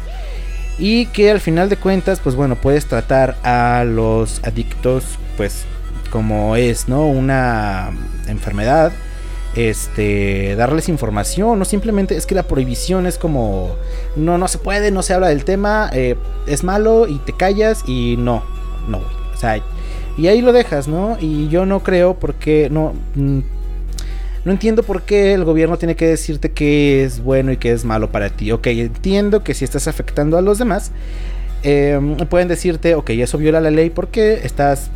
[0.78, 5.02] Y que al final de cuentas, pues bueno, puedes tratar a los adictos,
[5.36, 5.64] pues
[6.10, 7.06] como es, ¿no?
[7.06, 7.90] Una
[8.26, 8.92] enfermedad.
[9.56, 13.74] Este, darles información, no simplemente es que la prohibición es como,
[14.14, 16.16] no, no se puede, no se habla del tema, eh,
[16.46, 18.44] es malo y te callas y no,
[18.86, 19.60] no, o sea,
[20.16, 21.16] y ahí lo dejas, ¿no?
[21.20, 23.40] Y yo no creo porque no, mm,
[24.44, 27.84] no entiendo por qué el gobierno tiene que decirte qué es bueno y qué es
[27.84, 28.50] malo para ti.
[28.52, 30.90] Ok, entiendo que si estás afectando a los demás,
[31.62, 34.90] eh, pueden decirte, ok, eso viola la ley porque estás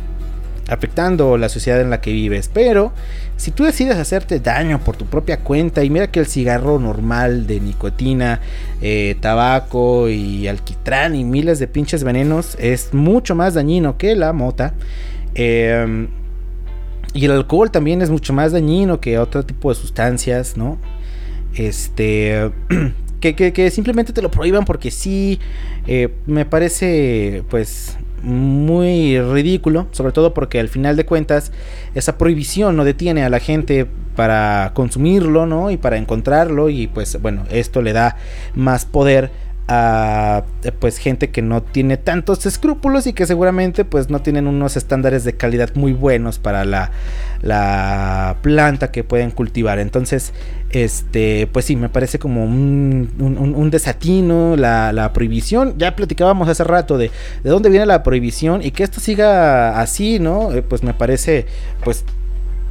[0.67, 2.49] afectando la sociedad en la que vives.
[2.53, 2.93] Pero
[3.37, 7.47] si tú decides hacerte daño por tu propia cuenta, y mira que el cigarro normal
[7.47, 8.39] de nicotina,
[8.81, 14.33] eh, tabaco y alquitrán y miles de pinches venenos es mucho más dañino que la
[14.33, 14.73] mota.
[15.35, 16.07] eh,
[17.15, 20.77] y el alcohol también es mucho más dañino que otro tipo de sustancias, ¿no?
[21.55, 22.51] Este.
[23.19, 25.39] Que, que- simplemente te lo prohíban porque sí.
[25.87, 27.97] eh, me parece, pues.
[28.23, 29.87] Muy ridículo.
[29.91, 31.51] Sobre todo porque al final de cuentas.
[31.93, 35.69] Esa prohibición no detiene a la gente para consumirlo, ¿no?
[35.69, 36.69] Y para encontrarlo.
[36.69, 38.17] Y pues, bueno, esto le da
[38.55, 39.29] más poder
[39.67, 40.43] a
[40.79, 45.23] pues gente que no tiene tantos escrúpulos y que seguramente pues no tienen unos estándares
[45.23, 46.91] de calidad muy buenos para la,
[47.41, 49.79] la planta que pueden cultivar.
[49.79, 50.33] Entonces
[50.71, 53.09] este pues sí me parece como un-
[53.55, 55.75] un desatino la, la prohibición.
[55.77, 57.11] Ya platicábamos hace rato de,
[57.43, 61.45] de dónde viene la prohibición y que esto siga así no Eh, pues me parece
[61.83, 62.03] pues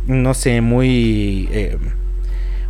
[0.07, 1.79] no sé muy eh,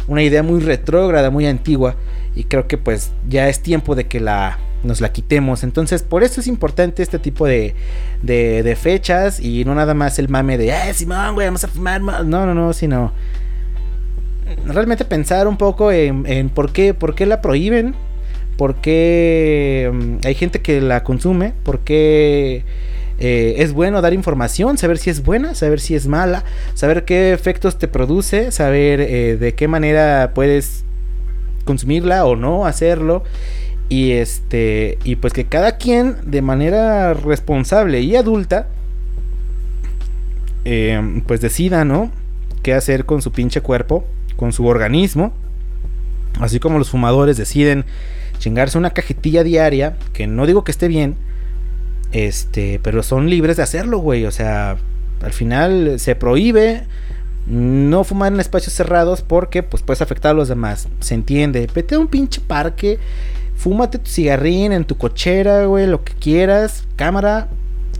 [0.09, 1.95] una idea muy retrógrada, muy antigua.
[2.35, 5.63] Y creo que pues ya es tiempo de que la nos la quitemos.
[5.63, 7.75] Entonces, por eso es importante este tipo de,
[8.23, 12.01] de, fechas y no nada más el mame de, ah, Simón, güey, vamos a fumar.
[12.01, 13.13] No, no, no, sino
[14.67, 17.95] realmente pensar un poco en, por, qué, por qué la prohíben,
[18.57, 22.65] por qué mm, hay gente que la consume, por qué
[23.19, 27.33] eh, es bueno dar información, saber si es buena, saber si es mala, saber qué
[27.33, 30.85] efectos te produce, saber eh, de qué manera puedes
[31.65, 33.25] consumirla o no hacerlo.
[33.89, 34.99] Y este.
[35.05, 38.69] Y pues que cada quien de manera responsable y adulta.
[40.65, 42.11] Eh, pues decida, ¿no?
[42.63, 44.07] Qué hacer con su pinche cuerpo.
[44.37, 45.33] Con su organismo.
[46.41, 47.85] Así como los fumadores deciden
[48.39, 49.97] chingarse una cajetilla diaria.
[50.13, 51.17] Que no digo que esté bien.
[52.13, 52.81] Este.
[52.83, 54.25] Pero son libres de hacerlo, güey.
[54.25, 54.79] O sea.
[55.23, 56.85] Al final se prohíbe
[57.53, 60.89] no fumar en espacios cerrados porque pues puedes afectar a los demás.
[61.01, 61.69] Se entiende.
[61.75, 62.99] Vete a un pinche parque,
[63.57, 67.49] fúmate tu cigarrín en tu cochera, güey, lo que quieras, cámara.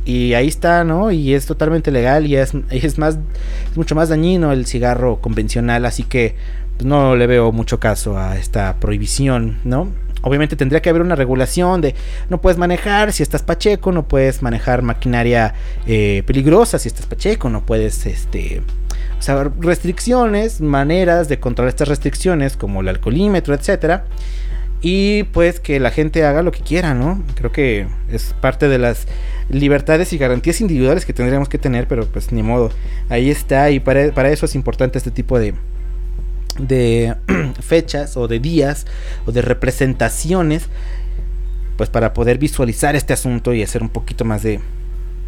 [0.07, 1.13] Y ahí está, ¿no?
[1.13, 3.19] Y es totalmente legal y es, es más,
[3.71, 6.35] es mucho más dañino el cigarro convencional, así que
[6.79, 9.89] pues, no le veo mucho caso a esta prohibición, ¿no?
[10.23, 11.95] Obviamente tendría que haber una regulación de
[12.31, 15.55] no puedes manejar si estás pacheco, no puedes manejar maquinaria
[15.87, 18.63] eh, peligrosa si estás pacheco, no puedes este
[19.23, 24.05] o sea, restricciones, maneras de controlar estas restricciones, como el alcoholímetro, etcétera.
[24.81, 27.23] Y pues que la gente haga lo que quiera, ¿no?
[27.37, 29.07] Creo que es parte de las
[29.49, 32.73] libertades y garantías individuales que tendríamos que tener, pero pues ni modo.
[33.11, 35.55] Ahí está, y para, eso es importante este tipo de,
[36.59, 37.15] de
[37.61, 38.89] fechas o de días
[39.25, 40.67] o de representaciones,
[41.77, 44.59] pues para poder visualizar este asunto y hacer un poquito más de,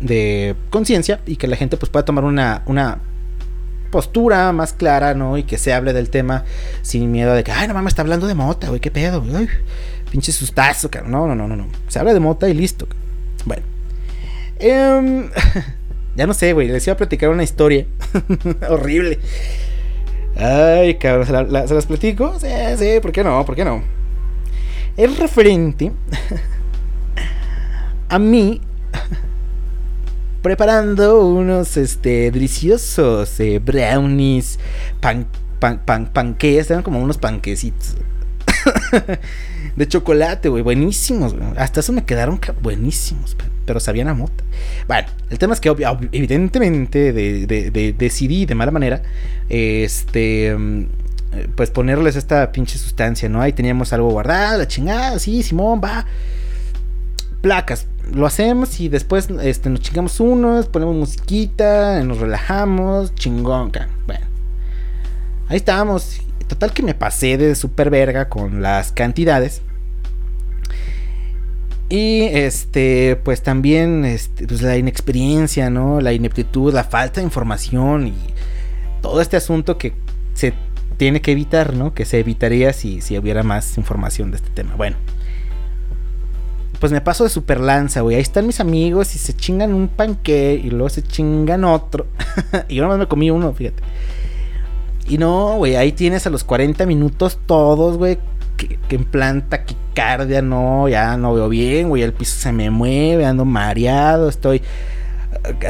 [0.01, 2.99] de conciencia y que la gente pues pueda tomar una, una
[3.95, 5.39] postura más clara, ¿no?
[5.39, 6.43] Y que se hable del tema
[6.83, 9.23] sin miedo de que, ay, no mames, está hablando de mota, güey, qué pedo,
[10.11, 11.13] pinche sustazo, cabrón.
[11.13, 11.69] No, no, no, no, no.
[11.87, 12.89] Se habla de mota y listo.
[13.45, 13.63] Bueno.
[14.59, 15.31] Em,
[16.17, 17.87] ya no sé, güey, les iba a platicar una historia
[18.69, 19.21] horrible.
[20.35, 22.41] Ay, cabrón, ¿se, ¿se, las platico?
[22.41, 23.45] Sí, sí, ¿por qué no?
[23.45, 23.81] ¿Por qué no?
[24.97, 25.93] Es referente
[28.09, 28.61] a mí
[30.45, 34.59] preparando unos este, deliciosos eh, brownies,
[35.01, 35.27] pan,
[35.59, 37.97] pan, pan, panqués, eran como unos panquecitos.
[39.77, 43.35] de chocolate, güey, buenísimos, Hasta eso me quedaron buenísimos,
[43.65, 44.45] pero sabían a mota.
[44.87, 45.71] Bueno, el tema es que
[46.13, 47.15] evidentemente
[47.97, 49.01] decidí de mala manera,
[49.49, 50.85] este, mm,
[51.57, 53.41] pues ponerles esta pinche sustancia, ¿no?
[53.41, 56.05] Ahí teníamos algo guardado, la chingada, sí, Simón, va.
[57.41, 63.73] Placas, lo hacemos y después este, nos chingamos unos, ponemos musiquita, nos relajamos, chingón,
[64.07, 64.27] bueno.
[65.49, 66.21] Ahí estábamos.
[66.47, 69.63] Total que me pasé de super verga con las cantidades.
[71.89, 76.01] Y este, pues también este, pues la inexperiencia, ¿no?
[76.01, 78.15] La ineptitud, la falta de información y
[79.01, 79.93] todo este asunto que
[80.35, 80.55] se
[80.97, 81.95] tiene que evitar, ¿no?
[81.95, 84.75] Que se evitaría si, si hubiera más información de este tema.
[84.77, 84.97] Bueno
[86.79, 88.17] pues me paso de super lanza, güey.
[88.17, 92.07] Ahí están mis amigos y se chingan un panque y luego se chingan otro.
[92.69, 93.83] y yo nomás me comí uno, fíjate.
[95.07, 98.19] Y no, güey, ahí tienes a los 40 minutos todos, güey.
[98.57, 102.03] Que, en plan taquicardia, no, ya no veo bien, güey.
[102.03, 104.63] El piso se me mueve, ando mareado, estoy.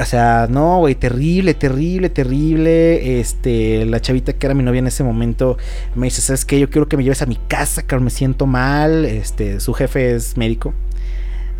[0.00, 3.18] O sea, no, güey, terrible, terrible, terrible.
[3.18, 5.58] Este, la chavita que era mi novia en ese momento
[5.96, 6.60] me dice, ¿sabes qué?
[6.60, 9.04] Yo quiero que me lleves a mi casa, que me siento mal.
[9.04, 10.74] Este, su jefe es médico.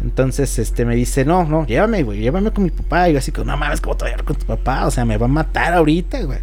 [0.05, 3.09] Entonces, este, me dice, no, no, llévame, güey, llévame con mi papá.
[3.09, 4.87] Y yo así, como, no mames, ¿cómo te voy a con tu papá?
[4.87, 6.39] O sea, me va a matar ahorita, güey.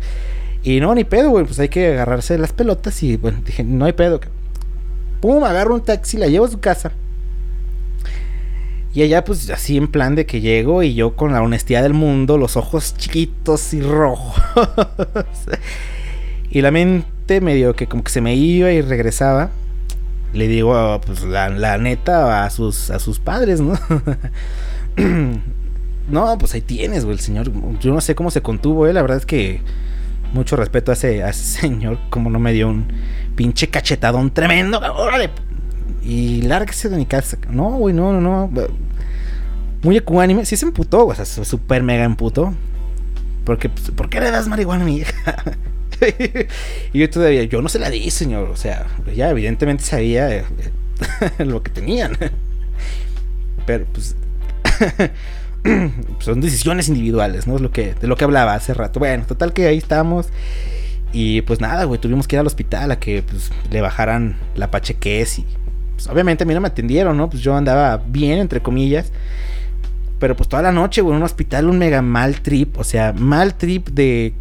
[0.63, 3.03] Y no, ni pedo, güey, pues hay que agarrarse las pelotas.
[3.03, 4.19] Y bueno, dije, no hay pedo.
[5.21, 6.91] Pum, agarro un taxi, la llevo a su casa.
[8.95, 11.93] Y allá, pues así en plan de que llego y yo con la honestidad del
[11.93, 14.41] mundo, los ojos chiquitos y rojos.
[16.49, 19.51] y la mente medio que como que se me iba y regresaba
[20.33, 23.73] le digo, pues la, neta a sus, a sus padres, ¿no?
[26.09, 27.51] no, pues ahí tienes, güey, el señor.
[27.79, 28.93] Yo no sé cómo se contuvo, ¿eh?
[28.93, 29.61] La verdad es que
[30.33, 32.87] mucho respeto a ese, a ese señor, como no me dio un
[33.35, 34.79] pinche cachetadón tremendo.
[34.79, 35.29] ¡Órale!
[36.03, 37.37] Y lárguese de mi casa.
[37.49, 38.49] No, güey, no, no, no.
[39.83, 40.45] Muy ecuánime.
[40.45, 41.07] Sí se emputó.
[41.07, 42.53] O sea, súper mega emputó.
[43.43, 45.43] Porque, pues, ¿por qué le das marihuana a mi hija?
[46.93, 48.49] y yo todavía, yo no se la di, señor.
[48.49, 50.45] O sea, ya evidentemente sabía eh,
[51.39, 52.17] lo que tenían.
[53.65, 54.15] Pero pues,
[56.19, 57.55] son decisiones individuales, ¿no?
[57.55, 58.99] Es lo que, de lo que hablaba hace rato.
[58.99, 60.29] Bueno, total que ahí estamos.
[61.13, 64.71] Y pues nada, güey, tuvimos que ir al hospital a que pues, le bajaran la
[64.71, 65.45] pachequez y
[65.95, 67.29] pues, obviamente a mí no me atendieron, ¿no?
[67.29, 69.11] Pues yo andaba bien, entre comillas.
[70.19, 72.77] Pero pues toda la noche, güey, en un hospital, un mega mal trip.
[72.77, 74.33] O sea, mal trip de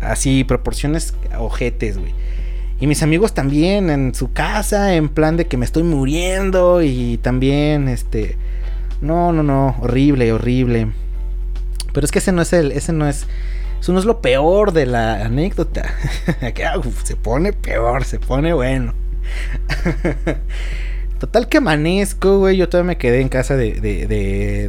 [0.00, 2.12] así, proporciones ojetes, güey.
[2.78, 6.82] Y mis amigos también en su casa, en plan de que me estoy muriendo.
[6.82, 8.36] Y también, este.
[9.00, 9.76] No, no, no.
[9.80, 10.88] Horrible, horrible.
[11.92, 12.72] Pero es que ese no es el.
[12.72, 13.26] Ese no es.
[13.80, 15.94] Eso no es lo peor de la anécdota.
[17.04, 18.94] Se pone peor, se pone bueno.
[21.18, 22.56] Total que amanezco, güey.
[22.56, 24.06] Yo todavía me quedé en casa de, de,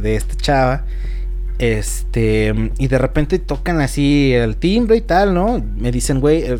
[0.00, 0.84] de, esta chava.
[1.58, 2.72] Este.
[2.78, 5.62] Y de repente tocan así el timbre y tal, ¿no?
[5.76, 6.42] Me dicen, güey.
[6.42, 6.58] Eh,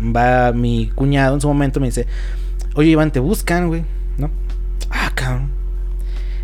[0.00, 1.80] va mi cuñado en su momento.
[1.80, 2.06] Me dice,
[2.74, 3.84] oye, Iván, te buscan, güey,
[4.18, 4.30] ¿no?
[4.90, 5.50] Ah, cabrón.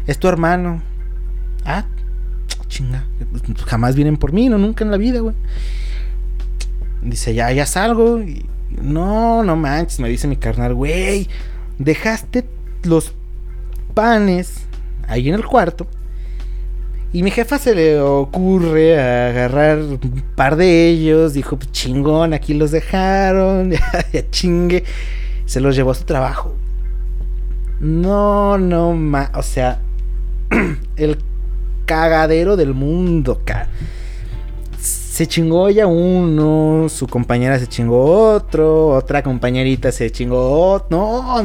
[0.06, 0.82] Es tu hermano.
[1.64, 1.86] Ah,
[2.68, 3.06] chinga.
[3.66, 5.34] Jamás vienen por mí, no, nunca en la vida, güey.
[7.02, 8.20] Dice, ya, ya salgo.
[8.70, 11.28] No, no manches, me dice mi carnal, güey.
[11.78, 12.44] Dejaste
[12.82, 13.14] los
[13.94, 14.66] panes
[15.06, 15.86] ahí en el cuarto.
[17.16, 21.32] Y mi jefa se le ocurre agarrar un par de ellos.
[21.32, 23.70] Dijo, pues, chingón, aquí los dejaron.
[24.12, 24.84] ya, chingue.
[25.46, 26.54] Se los llevó a su trabajo.
[27.80, 29.30] No, no, ma.
[29.34, 29.80] O sea,
[30.96, 31.16] el
[31.86, 33.66] cagadero del mundo, ca
[34.78, 41.42] se chingó ya uno, su compañera se chingó otro, otra compañerita se chingó otro, no,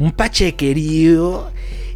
[0.00, 1.44] un pachequerío.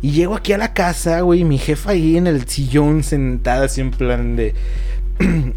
[0.03, 3.81] Y llego aquí a la casa, güey, mi jefa ahí en el sillón sentada así
[3.81, 4.55] en plan de...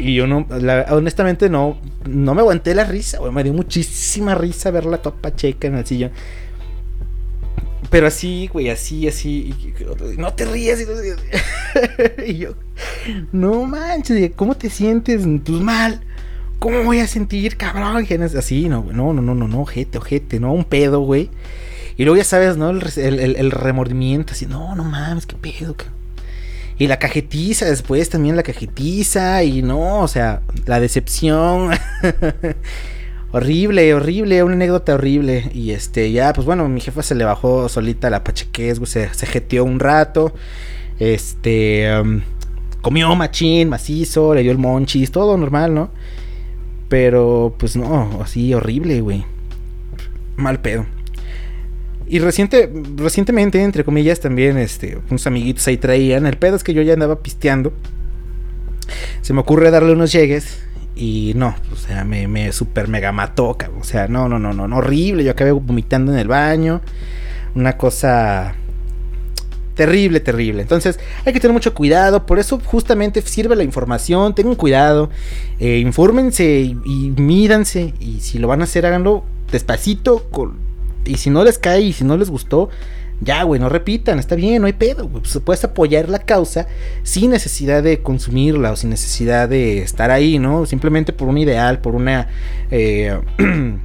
[0.00, 0.46] y yo no,
[0.90, 5.68] honestamente no, no me aguanté la risa, güey, me dio muchísima risa verla toda pacheca
[5.68, 6.10] en el sillón.
[7.90, 9.54] Pero así, güey, así, así.
[10.18, 10.80] No te rías.
[12.26, 12.54] Y, yo,
[13.30, 15.22] no manches, ¿cómo te sientes?
[15.44, 16.00] Pues mal.
[16.58, 18.04] ¿Cómo voy a sentir, cabrón?
[18.36, 21.30] Así, no, no, no, no, no, no, ojete, ojete, no, un pedo, güey.
[21.96, 22.70] Y luego ya sabes, ¿no?
[22.70, 25.76] El, remordimiento, así, no, no mames, qué pedo.
[26.76, 31.70] Y la cajetiza después también la cajetiza y no, o sea, la decepción.
[33.30, 35.50] Horrible, horrible, una anécdota horrible.
[35.52, 39.26] Y este, ya, pues bueno, mi jefa se le bajó solita la pachequez, se, se
[39.26, 40.32] jeteó un rato.
[41.00, 41.90] Este,
[42.80, 45.90] comió machín, macizo, le dio el monchis, todo normal, ¿no?
[46.88, 49.24] Pero, pues no, así horrible, güey.
[50.36, 50.86] Mal pedo.
[52.06, 56.26] Y reciente, recientemente, entre comillas, también, este, unos amiguitos ahí traían.
[56.26, 57.72] El pedo es que yo ya andaba pisteando.
[59.22, 60.58] Se me ocurre darle unos llegues
[60.96, 63.56] y no, o sea, me, me super mega mató.
[63.80, 65.24] O sea, no, no, no, no, horrible.
[65.24, 66.80] Yo acabé vomitando en el baño.
[67.54, 68.54] Una cosa
[69.74, 70.62] terrible, terrible.
[70.62, 72.26] Entonces hay que tener mucho cuidado.
[72.26, 74.34] Por eso justamente sirve la información.
[74.34, 75.10] Tengan cuidado.
[75.58, 77.94] Eh, infórmense y, y, mídanse.
[77.98, 80.28] Y si lo van a hacer, háganlo despacito.
[81.04, 82.68] Y si no les cae y si no les gustó,
[83.20, 85.08] ya, güey, no repitan, está bien, no hay pedo.
[85.08, 86.66] Pues puedes apoyar la causa
[87.02, 90.66] sin necesidad de consumirla o sin necesidad de estar ahí, ¿no?
[90.66, 92.28] Simplemente por un ideal, por una.
[92.70, 93.18] Eh,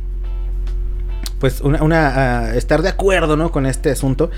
[1.39, 3.51] pues una, una ah, estar de acuerdo, ¿no?
[3.51, 4.29] Con este asunto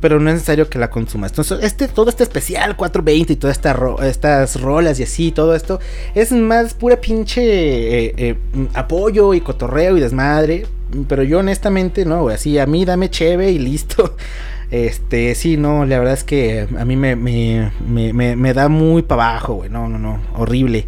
[0.00, 1.30] pero no es necesario que la consumas.
[1.30, 5.80] Entonces, este, todo este especial 420 y todas esta estas rolas y así, todo esto,
[6.14, 8.36] es más pura pinche eh, eh,
[8.74, 10.66] apoyo y cotorreo y desmadre.
[11.08, 14.16] Pero yo honestamente, no, así a mí dame cheve y listo.
[14.68, 19.02] Este, sí, no, la verdad es que a mí me, me, me, me da muy
[19.02, 19.70] para abajo, güey.
[19.70, 20.86] No, no, no, horrible.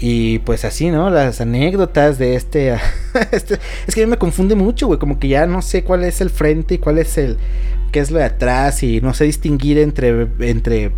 [0.00, 1.10] Y pues así, ¿no?
[1.10, 2.76] Las anécdotas de este,
[3.32, 3.58] este...
[3.86, 4.98] es que a mí me confunde mucho, güey.
[4.98, 7.36] Como que ya no sé cuál es el frente y cuál es el...
[7.90, 8.82] qué es lo de atrás.
[8.82, 10.28] Y no sé distinguir entre...
[10.40, 10.92] entre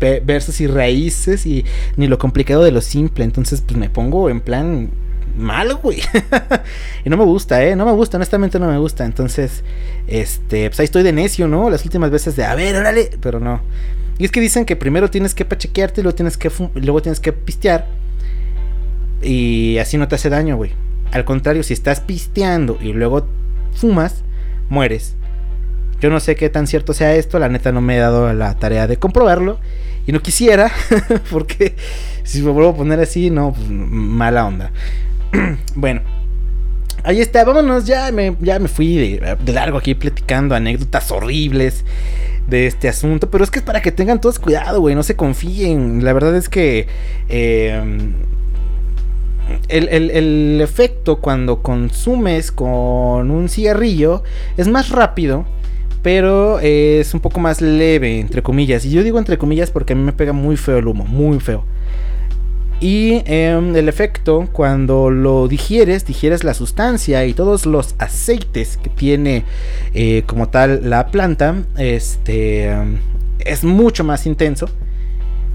[0.00, 1.46] versos y raíces.
[1.46, 1.64] Y
[1.96, 3.24] ni lo complicado de lo simple.
[3.24, 4.90] Entonces pues me pongo en plan
[5.38, 6.00] malo, güey.
[7.04, 7.76] y no me gusta, ¿eh?
[7.76, 9.04] No me gusta, honestamente no me gusta.
[9.04, 9.64] Entonces,
[10.06, 11.70] este, pues ahí estoy de necio, ¿no?
[11.70, 13.60] Las últimas veces de, a ver, órale, pero no.
[14.18, 17.20] Y es que dicen que primero tienes que pachequearte y luego tienes que, luego tienes
[17.20, 17.86] que pistear.
[19.22, 20.72] Y así no te hace daño, güey.
[21.12, 23.26] Al contrario, si estás pisteando y luego
[23.74, 24.24] fumas,
[24.68, 25.14] mueres.
[26.00, 28.54] Yo no sé qué tan cierto sea esto, la neta no me he dado la
[28.56, 29.58] tarea de comprobarlo.
[30.06, 30.72] Y no quisiera,
[31.30, 31.74] porque
[32.24, 34.72] si me vuelvo a poner así, no, pues, mala onda.
[35.74, 36.02] bueno,
[37.04, 41.84] ahí está, vámonos, ya me, ya me fui de, largo aquí platicando anécdotas horribles
[42.46, 45.16] de este asunto, pero es que es para que tengan todos cuidado, güey, no se
[45.16, 46.04] confíen.
[46.04, 46.86] La verdad es que
[47.28, 48.14] em,
[49.68, 54.22] el, el, efecto cuando consumes con un cigarrillo
[54.56, 55.44] es más rápido,
[56.02, 58.84] pero es un poco más leve, entre comillas.
[58.86, 61.40] Y yo digo entre comillas porque a mí me pega muy feo el humo, muy
[61.40, 61.64] feo.
[62.80, 68.88] Y em, el efecto, cuando lo digieres, digieres la sustancia y todos los aceites que
[68.88, 69.44] tiene
[69.94, 72.72] eh, como tal la planta, este,
[73.40, 74.68] es mucho más intenso.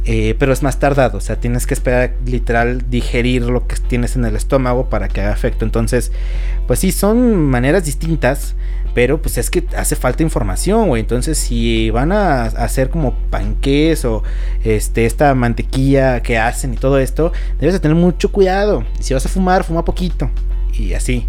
[0.06, 4.18] Eh, pero es más tardado, o sea, tienes que esperar literal digerir lo que tienes
[4.18, 5.64] en el estómago para que haga efecto.
[5.64, 6.12] Entonces,
[6.68, 8.56] pues sí, son maneras distintas,
[8.94, 11.02] pero pues es que hace falta información, güey.
[11.02, 14.24] Entonces, si van a hacer como panqués o
[14.64, 18.84] este, esta mantequilla que hacen y todo esto, debes de tener mucho cuidado.
[19.00, 20.30] Si vas a fumar, fuma poquito
[20.74, 21.28] y así.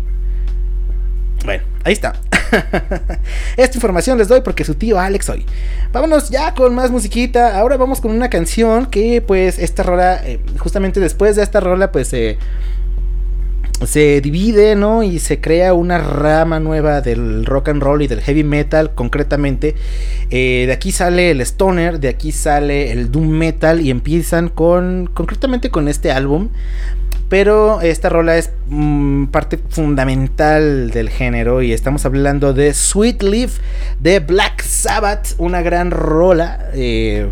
[1.44, 2.14] Bueno, ahí está.
[3.56, 5.44] Esta información les doy porque su tío Alex hoy.
[5.92, 7.58] Vámonos ya con más musiquita.
[7.58, 11.92] Ahora vamos con una canción que pues esta rola, eh, justamente después de esta rola
[11.92, 12.12] pues
[13.82, 15.02] se divide, ¿no?
[15.02, 19.74] Y se crea una rama nueva del rock and roll y del heavy metal, concretamente.
[20.30, 25.10] Eh, de aquí sale el stoner, de aquí sale el doom metal y empiezan con,
[25.12, 26.50] concretamente con este álbum.
[27.28, 33.58] Pero esta rola es mm, parte fundamental del género y estamos hablando de Sweet Leaf
[33.98, 36.70] de Black Sabbath, una gran rola.
[36.74, 37.28] Eh,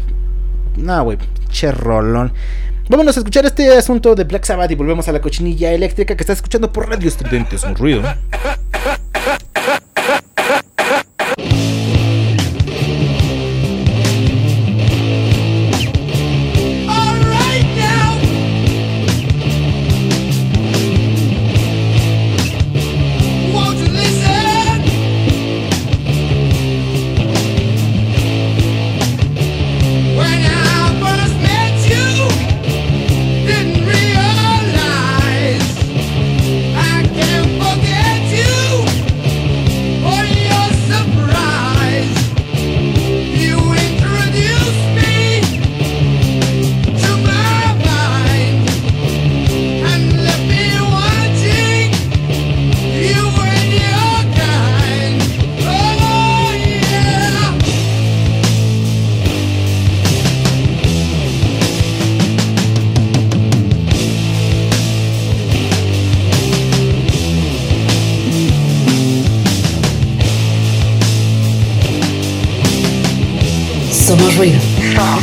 [0.77, 1.19] no, güey,
[1.51, 2.33] che rolón.
[2.93, 6.23] Vámonos a escuchar este asunto de Black Sabbath y volvemos a la cochinilla eléctrica que
[6.23, 8.03] estás escuchando por Radio Estridentes, un ruido.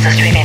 [0.02, 0.39] Filter Streaming.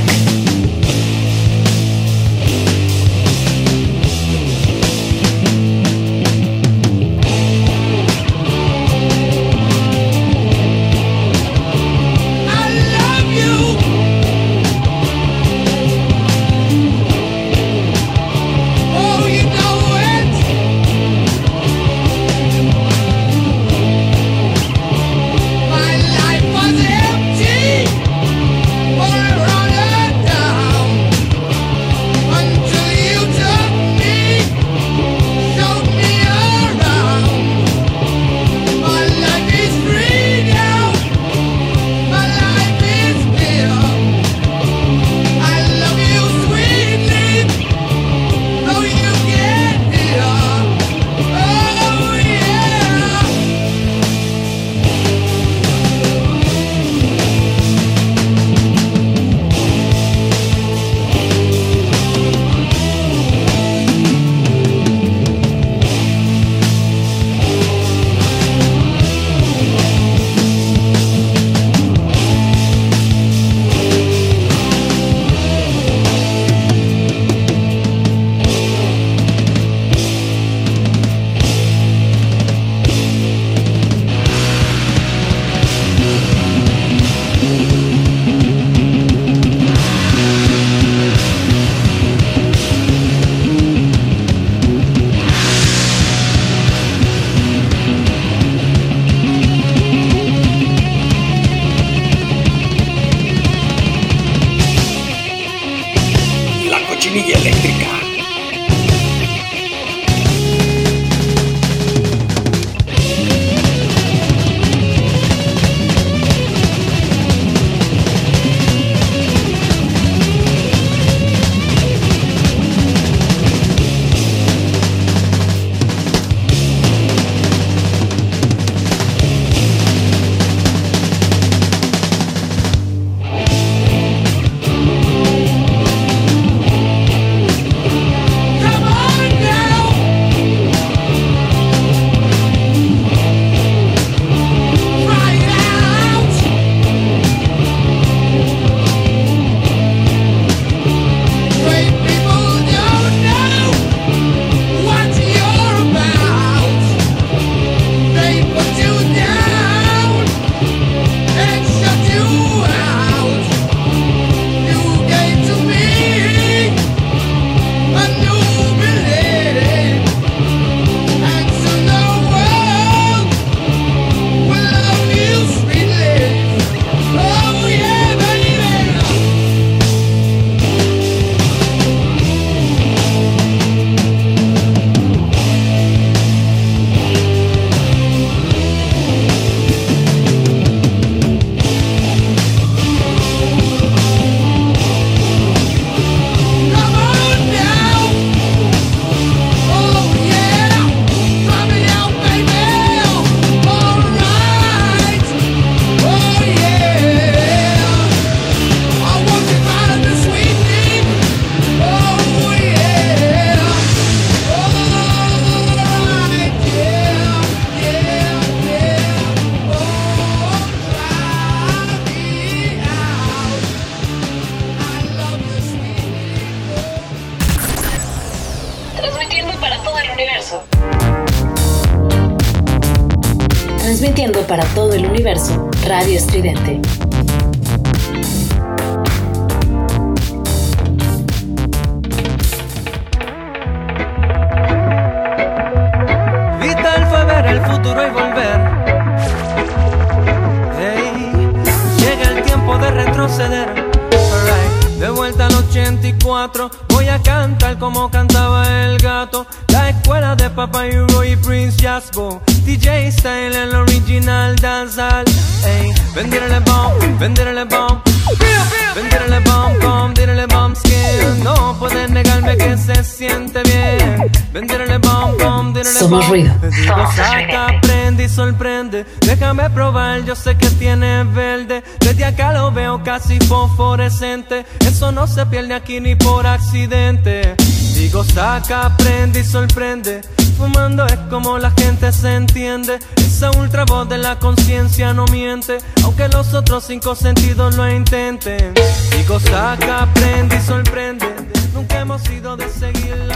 [282.25, 284.65] Acá lo veo casi fosforescente.
[284.79, 287.55] Eso no se pierde aquí ni por accidente.
[287.93, 290.21] Digo, saca, prende y sorprende.
[290.57, 292.97] Fumando es como la gente se entiende.
[293.17, 295.77] Esa ultra voz de la conciencia no miente.
[296.03, 298.73] Aunque los otros cinco sentidos lo intenten.
[299.15, 301.54] Digo, saca, prende y sorprende.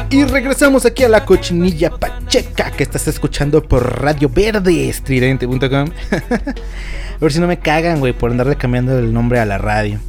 [0.10, 5.62] Y regresamos aquí a la cochinilla pacheca que estás escuchando por Radio Verde, estridente.com.
[6.12, 10.00] a ver si no me cagan, güey, por andarle cambiando el nombre a la radio.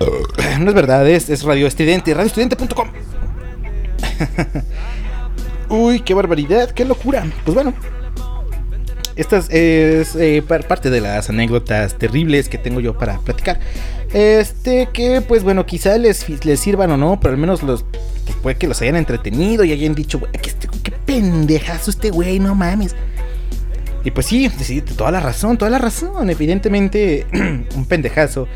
[0.60, 2.88] No es verdad, es, es Radio Estridente, radioestridente.com.
[5.68, 7.24] Uy, qué barbaridad, qué locura.
[7.44, 7.72] Pues bueno,
[9.16, 13.58] esta es, eh, par- parte de las anécdotas terribles que tengo yo para platicar.
[14.14, 17.84] Este, que pues bueno, quizá les, les sirvan o no, pero al menos los.
[18.24, 22.10] Pues puede que los hayan entretenido y hayan dicho, güey, que este- qué pendejazo este
[22.10, 22.94] güey, no mames.
[24.04, 26.30] Y pues sí, sí, toda la razón, toda la razón.
[26.30, 27.26] Evidentemente,
[27.74, 28.46] un pendejazo,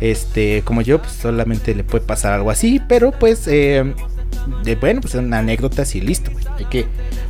[0.00, 3.94] este, como yo, pues solamente le puede pasar algo así, pero pues, eh,
[4.64, 6.44] de, bueno, pues son anécdotas y listo, güey.
[6.58, 6.86] Hay que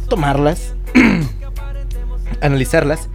[0.08, 0.74] tomarlas,
[2.40, 3.08] analizarlas,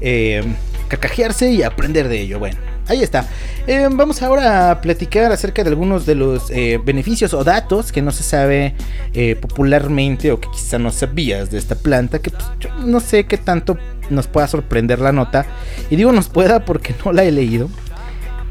[0.00, 0.42] eh,
[0.88, 2.38] carcajearse y aprender de ello.
[2.38, 2.58] Bueno,
[2.90, 3.26] ahí está.
[3.66, 8.02] Eh, vamos ahora a platicar acerca de algunos de los eh, beneficios o datos que
[8.02, 8.74] no se sabe
[9.14, 13.24] eh, popularmente o que quizá no sabías de esta planta, que pues, yo no sé
[13.26, 13.78] qué tanto
[14.10, 15.46] nos pueda sorprender la nota.
[15.88, 17.68] Y digo nos pueda porque no la he leído.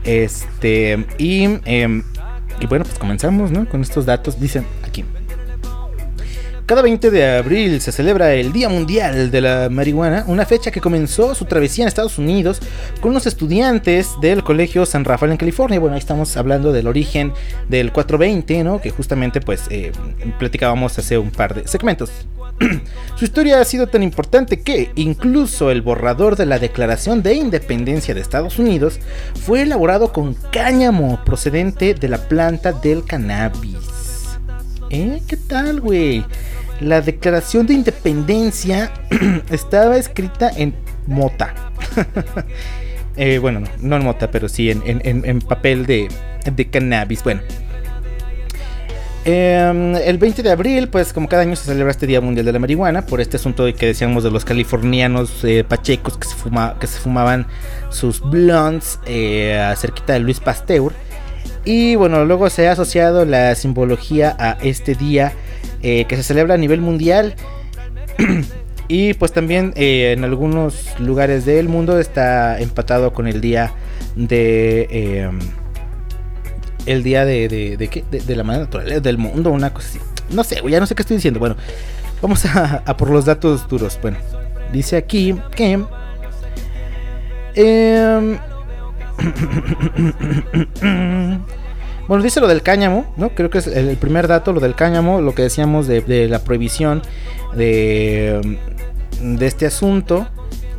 [0.06, 2.04] Este, y, em,
[2.62, 3.68] y bueno, pues comenzamos, ¿no?
[3.68, 4.40] Con estos datos.
[4.40, 5.04] Dicen aquí.
[6.70, 10.80] Cada 20 de abril se celebra el Día Mundial de la Marihuana, una fecha que
[10.80, 12.60] comenzó su travesía en Estados Unidos
[13.02, 15.80] con unos estudiantes del Colegio San Rafael en California.
[15.80, 17.34] Bueno, ahí estamos hablando del origen
[17.70, 18.80] del 420, ¿no?
[18.80, 19.92] Que justamente pues eh,
[20.38, 22.12] platicábamos hace un par de segmentos.
[23.16, 28.14] Su historia ha sido tan importante que incluso el borrador de la Declaración de Independencia
[28.14, 29.00] de Estados Unidos
[29.44, 34.00] fue elaborado con cáñamo procedente de la planta del cannabis.
[34.92, 35.22] ¿Eh?
[35.28, 36.24] ¿Qué tal, güey?
[36.80, 38.92] La Declaración de Independencia
[39.52, 40.74] estaba escrita en
[41.08, 41.54] mota.
[43.22, 46.08] Eh, bueno, no, en mota, pero sí en, papel de,
[46.56, 47.22] de cannabis.
[47.22, 47.42] Bueno.
[49.26, 52.54] Em, el 20 de abril, pues como cada año se celebra este Día Mundial de
[52.54, 56.36] la Marihuana, por este asunto de que decíamos de los californianos eh, pachecos que se,
[56.36, 57.46] fuma- que se fumaban
[57.90, 60.94] sus blondes eh, cerquita de Luis Pasteur.
[61.66, 65.34] Y bueno, luego se ha asociado la simbología a este día
[65.82, 67.36] eh, que se celebra a nivel mundial.
[68.88, 73.74] y pues también eh, en algunos lugares del mundo está empatado con el día
[74.16, 74.88] de...
[74.90, 75.30] eh,
[76.86, 78.04] el día de, de, de qué?
[78.10, 80.00] De, la madre naturaleza, del mundo, una cosa así.
[80.32, 81.40] No sé, ya no sé qué estoy diciendo.
[81.40, 81.56] Bueno,
[82.22, 84.00] vamos a, a por los datos duros.
[84.02, 84.18] Bueno,
[84.72, 85.84] dice aquí que...
[92.10, 93.30] bueno, dice lo del cáñamo, ¿no?
[93.30, 97.04] Creo que es el primer dato, lo del cáñamo, lo que decíamos de, la prohibición
[97.56, 98.58] de,
[99.22, 100.28] de este asunto.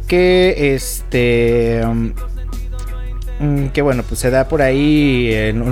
[0.08, 1.82] Que este...
[3.38, 5.62] mm, Que bueno, pues se da por ahí en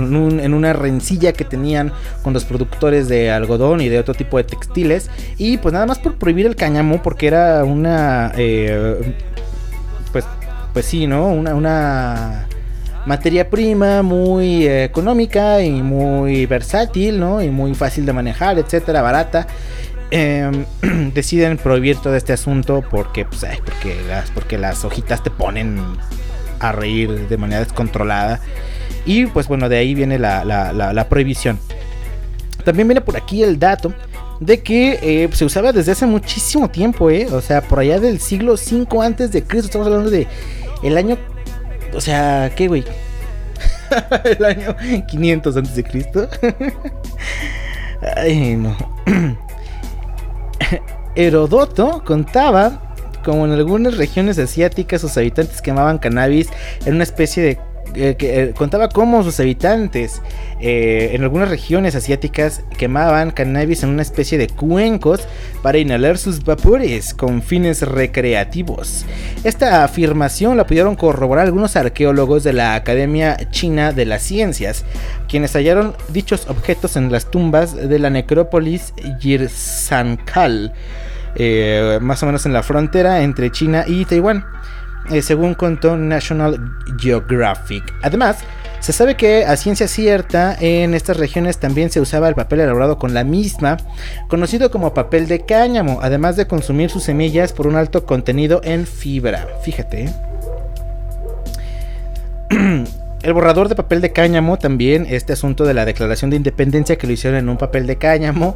[0.53, 1.91] una rencilla que tenían
[2.23, 5.09] con los productores de algodón y de otro tipo de textiles.
[5.37, 8.31] Y pues nada más por prohibir el cáñamo, porque era una.
[8.37, 9.13] eh,
[10.13, 10.23] pues,
[10.71, 11.27] pues sí, ¿no?
[11.27, 12.47] Una, una
[13.09, 17.41] materia prima muy eh, económica y muy versátil, ¿no?
[17.41, 19.47] Y muy fácil de manejar, etcétera, barata.
[20.11, 20.65] Em,
[21.13, 25.79] deciden prohibir todo este asunto porque, pues, ay, porque, las, porque las hojitas te ponen
[26.59, 28.39] a reír de manera descontrolada.
[29.05, 31.57] Y pues bueno, de ahí viene la, la- la- la prohibición.
[32.63, 33.91] También viene por aquí el dato
[34.39, 37.27] de que eh, se usaba desde hace muchísimo tiempo, ¿eh?
[37.31, 39.67] O sea, por allá del siglo 5 antes de Cristo.
[39.67, 40.27] Estamos hablando de
[40.83, 41.17] el año...
[41.93, 42.83] O sea, ¿qué, güey?
[44.23, 44.75] el año
[45.07, 46.29] 500 antes de Cristo.
[48.15, 48.75] Ay, no.
[51.15, 56.49] Herodoto contaba como en algunas regiones asiáticas sus habitantes quemaban cannabis
[56.85, 57.59] en una especie de
[57.95, 60.21] eh, eh, contaba cómo sus habitantes
[60.59, 65.27] eh, en algunas regiones asiáticas quemaban cannabis en una especie de cuencos
[65.63, 69.05] para inhalar sus vapores con fines recreativos.
[69.43, 74.85] Esta afirmación la pudieron corroborar algunos arqueólogos de la Academia China de las Ciencias,
[75.27, 80.73] quienes hallaron dichos objetos en las tumbas de la necrópolis Yirsankal.
[82.01, 84.45] más o menos en la frontera entre China y Taiwán.
[85.11, 86.59] Eh, según contó National
[86.99, 87.83] Geographic.
[88.01, 88.39] Además,
[88.79, 92.97] se sabe que a ciencia cierta en estas regiones también se usaba el papel elaborado
[92.97, 93.77] con la misma,
[94.27, 98.85] conocido como papel de cáñamo, además de consumir sus semillas por un alto contenido en
[98.85, 99.47] fibra.
[99.63, 100.05] Fíjate.
[100.05, 100.13] ¿eh?
[103.21, 107.05] El borrador de papel de cáñamo también, este asunto de la declaración de independencia que
[107.05, 108.55] lo hicieron en un papel de cáñamo.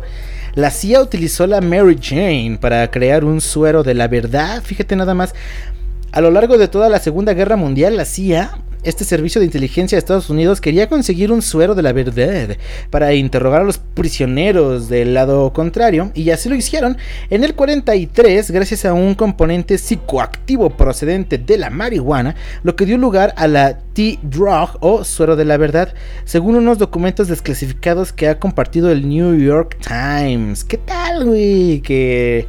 [0.55, 4.63] La CIA utilizó la Mary Jane para crear un suero de la verdad.
[4.63, 5.35] Fíjate nada más.
[6.13, 9.95] A lo largo de toda la Segunda Guerra Mundial, la CIA, este servicio de inteligencia
[9.95, 12.55] de Estados Unidos, quería conseguir un suero de la verdad
[12.91, 16.97] para interrogar a los prisioneros del lado contrario, y así lo hicieron.
[17.31, 22.99] En el 43, gracias a un componente psicoactivo procedente de la marihuana, lo que dio
[22.99, 25.95] lugar a la T-Drug o suero de la verdad,
[26.25, 30.63] según unos documentos desclasificados que ha compartido el New York Times.
[30.63, 31.81] ¿Qué tal, güey?
[31.81, 32.45] Que...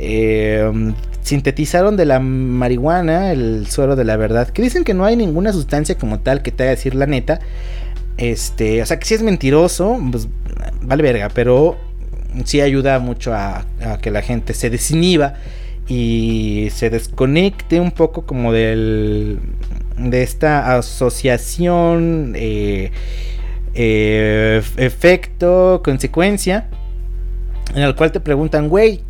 [0.00, 0.94] Eh,
[1.28, 4.48] sintetizaron de la marihuana el suero de la verdad.
[4.48, 7.40] Que dicen que no hay ninguna sustancia como tal que te haga decir la neta.
[8.16, 10.26] Este, o sea que si es mentiroso, pues
[10.82, 11.76] vale verga, pero
[12.44, 13.66] sí ayuda mucho a,
[14.00, 15.34] que la gente se desinhiba
[15.86, 19.38] y se desconecte un poco como del
[19.96, 22.92] de esta asociación eh,
[23.74, 26.68] eh, efecto consecuencia
[27.74, 29.02] en el cual te preguntan güey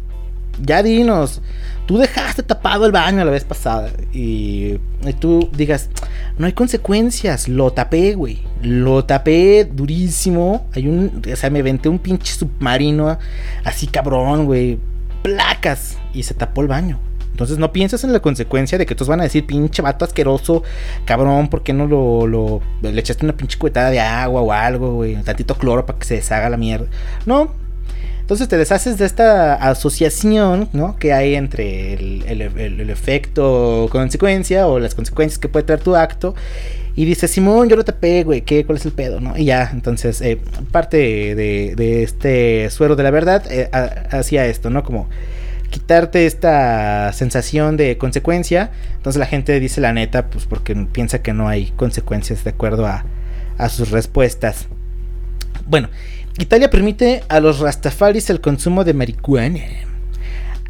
[0.61, 1.41] ya dinos
[1.89, 4.79] tú dejaste tapado el baño la vez pasada y,
[5.21, 5.89] tú digas,
[6.37, 11.89] no hay consecuencias, lo tapé, güey, lo tapé durísimo, hay un, o sea, me venté
[11.89, 13.19] un pinche submarino
[13.65, 14.79] así cabrón, güey,
[15.23, 17.01] placas y se tapó el baño.
[17.31, 20.65] Entonces no piensas en la consecuencia de que todos van a decir, pinche vato asqueroso,
[21.07, 24.97] cabrón, ¿por qué no lo, lo le echaste una pinche cuetada de agua o algo,
[24.97, 25.17] güey?
[25.23, 26.89] Tantito cloro para que se deshaga la mierda.
[27.25, 27.55] No,
[28.29, 30.97] entonces te deshaces de esta asociación ¿no?
[30.99, 36.35] que hay entre el, efecto consecuencia o las consecuencias que puede traer tu acto.
[36.95, 38.67] Y dices, Simón, yo no te pego, güey, ¿qué?
[38.67, 39.19] ¿Cuál es el pedo?
[39.19, 39.35] ¿no?
[39.39, 40.39] Y ya, entonces, eh,
[40.71, 40.99] parte
[41.35, 43.71] de, este suero de la verdad eh,
[44.11, 44.83] hacía esto, ¿no?
[44.85, 45.09] Como
[45.71, 48.73] quitarte esta sensación de consecuencia.
[48.99, 52.87] Entonces la gente dice la neta, pues porque piensa que no hay consecuencias de acuerdo
[52.87, 54.69] a sus respuestas.
[55.67, 55.89] Bueno,
[56.41, 59.59] Italia permite a los rastafaris el consumo de marihuana.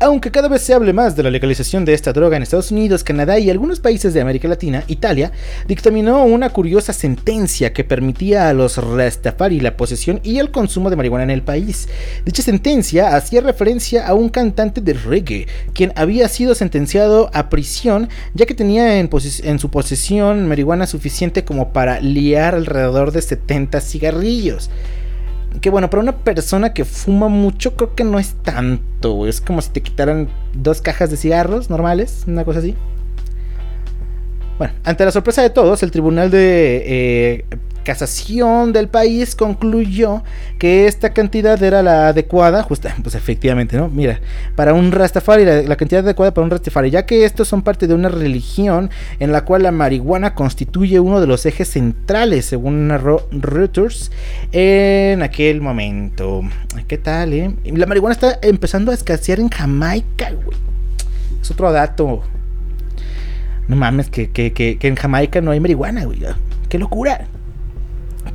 [0.01, 3.05] Aunque cada vez se hable más de la legalización de esta droga en Estados Unidos,
[3.05, 5.31] Canadá y algunos países de América Latina, Italia
[5.67, 10.97] dictaminó una curiosa sentencia que permitía a los Rastafari la posesión y el consumo de
[10.97, 11.87] marihuana en el país.
[12.25, 18.09] Dicha sentencia hacía referencia a un cantante de reggae, quien había sido sentenciado a prisión
[18.33, 19.11] ya que tenía en,
[19.43, 24.71] en su posesión marihuana suficiente como para liar alrededor de 70 cigarrillos.
[25.61, 29.61] Que bueno, para una persona que fuma mucho, creo que no es tanto, Es como
[29.61, 32.75] si te quitaran dos cajas de cigarros normales, una cosa así.
[34.59, 37.45] Bueno, ante la sorpresa de todos, el tribunal de eh,
[37.89, 40.23] casación del país concluyó
[40.59, 43.89] que esta cantidad era la adecuada, justa, pues efectivamente, ¿no?
[43.89, 44.21] Mira,
[44.57, 47.95] para un Rastafari, la, cantidad adecuada para un Rastafari, ya que estos son parte de
[47.95, 53.27] una religión en la cual la marihuana constituye uno de los ejes centrales, según narró
[53.31, 54.13] Reuters
[54.53, 56.43] en aquel momento.
[56.89, 57.55] ¿Qué tal, eh?
[57.65, 60.59] La marihuana está empezando a escasear en Jamaica, güey.
[61.41, 62.23] Es otro dato.
[63.67, 66.21] No mames, que, que en Jamaica no hay marihuana, güey.
[66.69, 67.27] ¡Qué locura!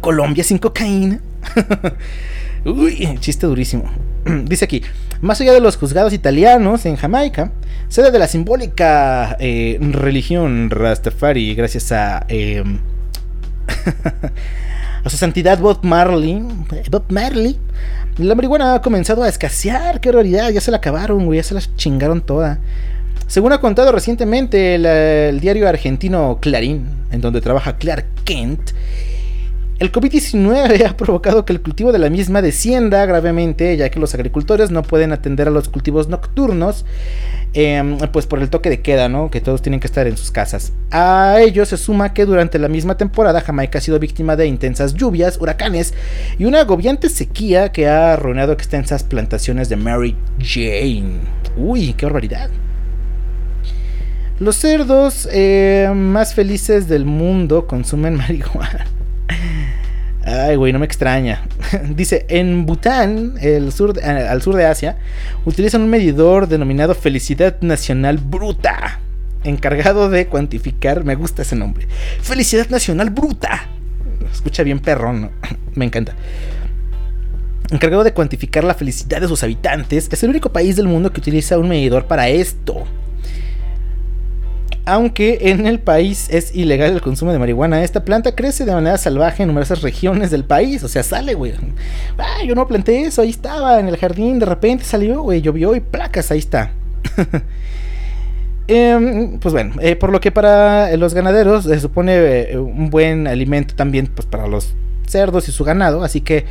[0.04, 1.22] Colombia sin cocaína.
[2.66, 3.86] Uy, chiste durísimo.
[4.44, 4.84] Dice aquí,
[5.22, 7.54] más allá de los juzgados italianos en Jamaica,
[7.88, 12.80] sede de la simbólica eh, religión Rastafari, gracias a, em,
[15.06, 16.44] a su santidad Bob Marley,
[16.92, 17.58] Bob Marley,
[18.18, 21.54] la marihuana ha comenzado a escasear, qué realidad, ya se la acabaron, güey, ya se
[21.54, 22.60] la chingaron toda.
[23.28, 28.72] Según ha contado recientemente el diario argentino Clarín, en donde trabaja Clark Kent,
[29.84, 34.14] El COVID-19 ha provocado que el cultivo de la misma descienda gravemente, ya que los
[34.14, 36.86] agricultores no pueden atender a los cultivos nocturnos,
[37.54, 39.30] em, pues por el toque de queda, ¿no?
[39.30, 40.72] Que todos tienen que estar en sus casas.
[40.90, 44.94] A ello se suma que durante la misma temporada Jamaica ha sido víctima de intensas
[44.94, 45.94] lluvias, huracanes
[46.40, 51.20] y una agobiante sequía que ha arruinado extensas plantaciones de Mary Jane.
[51.58, 52.50] Uy, qué barbaridad.
[54.40, 58.86] Los cerdos eh, más felices del mundo consumen marihuana.
[60.26, 61.44] Ay, güey, no me extraña.
[61.90, 64.98] Dice, en Bután, el sur, eh, al sur de Asia,
[65.46, 69.02] utilizan un medidor denominado Felicidad Nacional Bruta,
[69.44, 71.88] encargado de cuantificar, me gusta ese nombre,
[72.22, 73.68] Felicidad Nacional Bruta.
[74.32, 75.32] Escucha bien perrón, ¿no?
[75.76, 76.16] me encanta.
[77.70, 81.20] Encargado de cuantificar la felicidad de sus habitantes, es el único país del mundo que
[81.20, 82.86] utiliza un medidor para esto
[84.86, 88.98] aunque en el país es ilegal el consumo de marihuana, esta planta crece de manera
[88.98, 90.84] salvaje en numerosas regiones del país.
[90.84, 91.54] O sea, sale, güey.
[92.18, 95.76] Ah, yo no planté eso, ahí estaba en el jardín, de repente salió, güey, llovió
[95.76, 96.72] y placas, ahí está.
[98.66, 103.28] Em, pues bueno, eh, por lo que para los ganaderos se supone eh, un buen
[103.28, 104.74] alimento también pues, para los
[105.06, 106.46] cerdos y su ganado, así que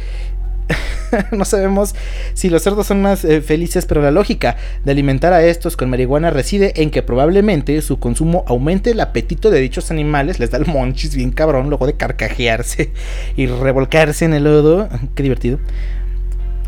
[1.33, 1.95] no sabemos
[2.35, 5.91] si los cerdos son más eh, felices, pero la lógica de alimentar a estos con
[5.91, 10.59] marihuana reside en que probablemente su consumo aumente el apetito de dichos animales, les da
[10.59, 12.93] el monchis bien cabrón, luego de carcajearse
[13.37, 15.59] y revolcarse en el lodo, qué divertido.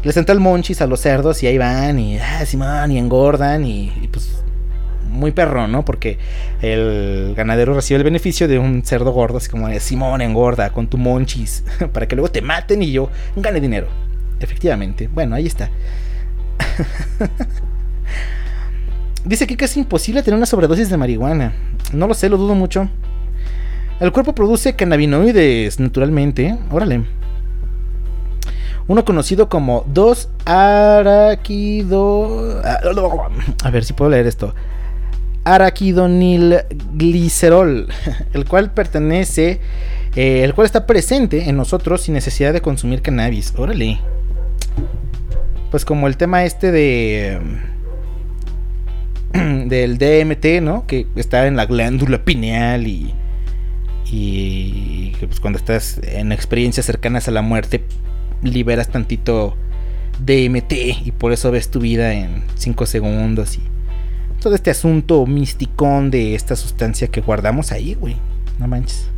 [0.02, 3.64] Les entra el monchis a los cerdos y ahí van y, ah, Simón, y engordan
[3.64, 4.43] y, y pues
[5.14, 5.84] muy perro, ¿no?
[5.84, 6.18] Porque
[6.60, 10.88] el ganadero recibe el beneficio de un cerdo gordo, así como de Simón engorda con
[10.88, 13.88] tu monchis, para que luego te maten y yo gane dinero.
[14.40, 15.08] Efectivamente.
[15.08, 15.70] Bueno, ahí está.
[19.24, 21.54] Dice que es imposible tener una sobredosis de marihuana.
[21.92, 22.90] No lo sé, lo dudo mucho.
[24.00, 26.58] El cuerpo produce cannabinoides naturalmente.
[26.70, 27.04] Órale.
[28.86, 31.40] Uno conocido como 2 araquido.
[32.62, 32.80] Ah,
[33.62, 34.54] a ver si puedo leer esto.
[35.44, 37.88] Araquidonilglicerol,
[38.32, 39.60] el cual pertenece,
[40.16, 43.52] eh, el cual está presente en nosotros sin necesidad de consumir cannabis.
[43.56, 44.00] Órale
[45.74, 47.36] pues como el tema este de
[49.32, 50.86] del DMT, ¿no?
[50.86, 53.12] Que está en la glándula pineal y
[54.08, 57.82] y pues cuando estás en experiencias cercanas a la muerte
[58.40, 59.56] liberas tantito
[60.20, 60.72] DMT
[61.06, 63.73] y por eso ves tu vida en 5 segundos y
[64.44, 68.16] todo este asunto misticón de esta sustancia que guardamos ahí, güey.
[68.58, 69.08] No manches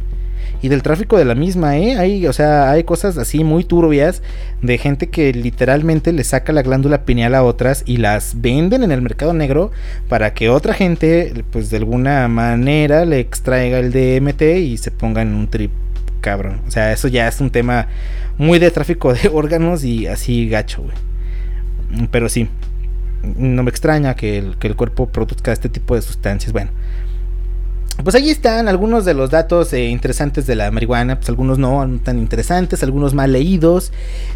[0.63, 1.99] y del tráfico de la misma, ¿eh?
[1.99, 4.23] Hay, o sea, hay cosas así muy turbias
[4.63, 8.91] de gente que literalmente le saca la glándula pineal a otras y las venden en
[8.91, 9.71] el mercado negro
[10.09, 15.23] para que otra gente, pues de alguna manera, le extraiga el DMT y se ponga
[15.23, 15.73] en un trip
[16.21, 16.63] cabrón.
[16.67, 17.89] O sea, eso ya es un tema
[18.39, 22.09] muy de tráfico de órganos y así gacho, güey.
[22.11, 22.49] Pero sí,
[23.37, 26.53] no me extraña que el, que el cuerpo produzca este tipo de sustancias.
[26.53, 26.71] Bueno.
[28.03, 31.99] Pues ahí están algunos de los datos eh, interesantes de la marihuana, pues algunos no
[32.05, 33.91] tan interesantes, algunos mal leídos,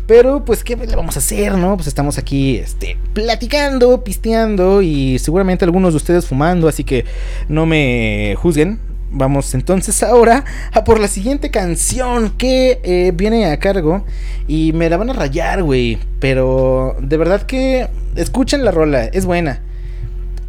[0.07, 1.76] pero pues qué le vamos a hacer, ¿no?
[1.76, 7.05] Pues estamos aquí este platicando, pisteando y seguramente algunos de ustedes fumando, así que
[7.49, 8.80] no me juzguen.
[9.12, 14.04] Vamos entonces ahora a por la siguiente canción que eh, viene a cargo
[14.46, 19.26] y me la van a rayar, güey, pero de verdad que escuchen la rola, es
[19.26, 19.62] buena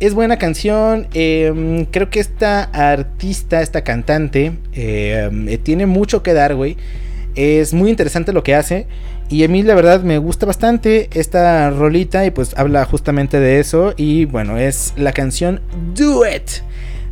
[0.01, 1.07] es buena canción.
[1.13, 6.75] Em, creo que esta artista, esta cantante, em, eh, tiene mucho que dar, güey.
[7.35, 8.87] Es muy interesante lo que hace.
[9.29, 13.59] Y a mí la verdad me gusta bastante esta rolita y pues habla justamente de
[13.59, 13.93] eso.
[13.95, 15.61] Y bueno, es la canción
[15.95, 16.49] Do It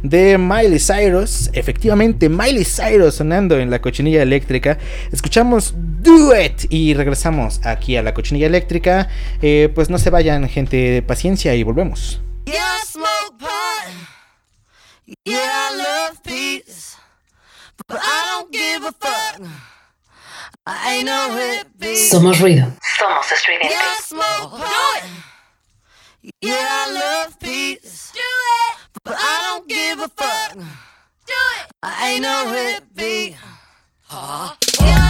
[0.03, 1.49] de Miley Cyrus.
[1.53, 4.77] Efectivamente, Miley Cyrus sonando en la cochinilla eléctrica.
[5.11, 9.09] Escuchamos Do It y regresamos aquí a la cochinilla eléctrica.
[9.41, 12.21] Eh, pues no se vayan, gente, de paciencia y volvemos.
[12.45, 13.93] Yeah, I smoke pot.
[15.25, 16.95] Yeah, I love peace.
[17.87, 19.47] But I don't give a fuck.
[20.65, 21.95] I ain't no hippie.
[22.09, 22.71] Somos ruido.
[22.97, 23.71] Somos estridentes.
[23.71, 25.03] Yeah, I smoke pot.
[26.41, 28.11] Yeah, I love peace.
[28.13, 28.48] Do it.
[29.03, 30.53] But I don't give a fuck.
[30.53, 31.71] Do it.
[31.83, 33.35] I ain't no hippie.
[34.03, 34.55] Huh?
[34.81, 35.09] Yeah,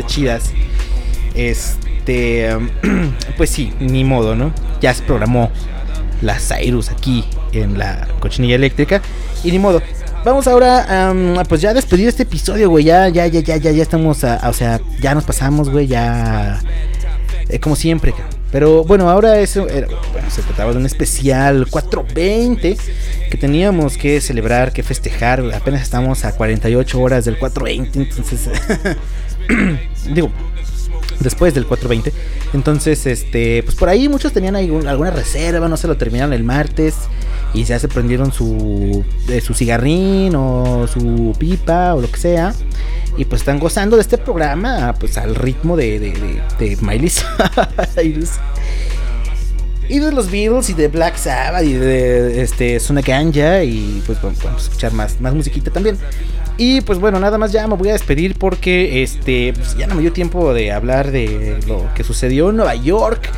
[0.00, 0.52] chidas.
[1.34, 2.56] Este,
[3.36, 4.54] pues sí, ni modo, ¿no?
[4.80, 5.50] Ya se programó
[6.22, 9.02] la Cyrus aquí en la cochinilla eléctrica.
[9.44, 9.82] Y ni modo.
[10.24, 12.84] Vamos ahora a, pues ya despedir este episodio, güey.
[12.84, 15.88] Ya, ya, ya, ya, ya, ya estamos, o sea, ya nos pasamos, güey.
[15.88, 16.60] Ya,
[17.48, 18.14] eh, como siempre,
[18.52, 22.76] pero bueno, ahora eso era, bueno, se trataba de un especial 420
[23.30, 25.42] que teníamos que celebrar, que festejar.
[25.54, 28.50] Apenas estamos a 48 horas del 420, entonces
[30.14, 30.30] digo,
[31.20, 32.12] después del 420.
[32.52, 36.94] Entonces, este, pues por ahí muchos tenían alguna reserva, no se lo terminaron el martes
[37.54, 39.04] y ya se prendieron su,
[39.42, 42.54] su cigarrín o su pipa o lo que sea.
[43.16, 47.10] Y pues están gozando de este programa pues al ritmo de, de, de, Miley
[47.94, 48.30] Cyrus.
[49.88, 54.20] y de los Beatles y de Black Sabbath y de este Suna Ganja y pues
[54.22, 55.98] vamos a escuchar más, más musiquita también.
[56.56, 59.94] Y pues bueno, nada más ya me voy a despedir porque este pues ya no
[59.94, 63.30] me dio tiempo de hablar de lo que sucedió en Nueva York.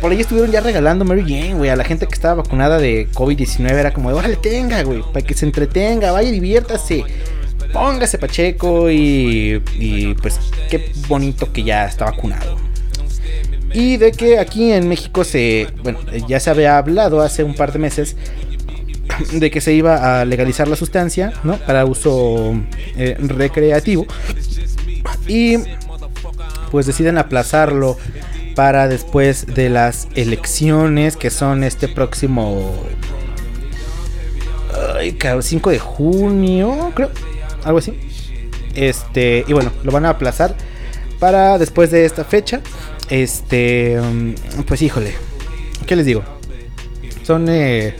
[0.00, 3.08] Por ahí estuvieron ya regalando Mary Jane, güey, a la gente que estaba vacunada de
[3.12, 3.70] COVID-19.
[3.70, 7.04] Era como órale, tenga, güey, para que se entretenga, vaya, diviértase
[7.74, 10.38] póngase Pacheco y, y pues
[10.70, 12.56] qué bonito que ya está vacunado.
[13.74, 15.98] Y de que aquí en México se, bueno,
[16.28, 18.16] ya se había hablado hace un par de meses
[19.32, 21.56] de que se iba a legalizar la sustancia, ¿no?
[21.58, 22.54] Para uso
[22.96, 24.06] eh, recreativo.
[25.26, 25.58] Y
[26.70, 27.96] pues deciden aplazarlo
[28.54, 32.74] para después de las elecciones que son este próximo...
[34.96, 37.10] Ay, 5 de junio, creo
[37.64, 37.98] algo así.
[38.74, 40.54] Este, y bueno, lo van a aplazar
[41.18, 42.60] para después de esta fecha.
[43.08, 45.14] Este, mm, pues híjole,
[45.86, 46.22] ¿qué les digo?
[47.22, 47.94] Son eh,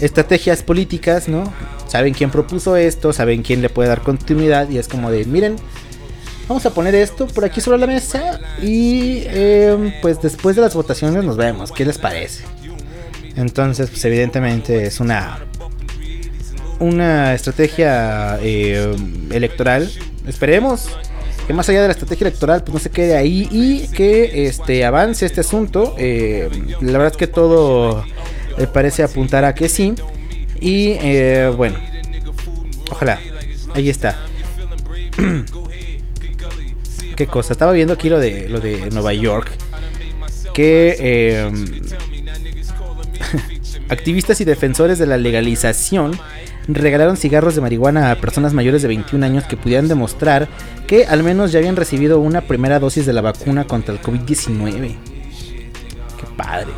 [0.00, 1.52] estrategias políticas, ¿no?
[1.86, 5.56] Saben quién propuso esto, saben quién le puede dar continuidad y es como de, miren,
[6.48, 10.74] vamos a poner esto por aquí sobre la mesa y em, pues después de las
[10.74, 12.44] votaciones nos vemos, ¿qué les parece?
[13.36, 15.38] Entonces, pues evidentemente es una
[16.80, 18.94] una estrategia eh,
[19.30, 19.90] electoral.
[20.26, 20.88] Esperemos
[21.46, 24.84] que más allá de la estrategia electoral, pues no se quede ahí y que este
[24.84, 25.94] avance este asunto.
[25.98, 26.48] Eh,
[26.80, 28.04] la verdad es que todo
[28.58, 29.94] eh, parece apuntar a que sí.
[30.60, 31.76] Y eh, bueno,
[32.90, 33.20] ojalá.
[33.74, 34.18] Ahí está.
[37.16, 37.52] Qué cosa.
[37.52, 39.50] Estaba viendo aquí lo de lo de Nueva York.
[40.54, 41.48] Que
[43.88, 46.18] activistas y defensores de la legalización
[46.68, 50.48] regalaron cigarros de marihuana a personas mayores de 21 años que pudieran demostrar
[50.86, 54.96] que al menos ya habían recibido una primera dosis de la vacuna contra el COVID-19.
[56.18, 56.68] Qué padre.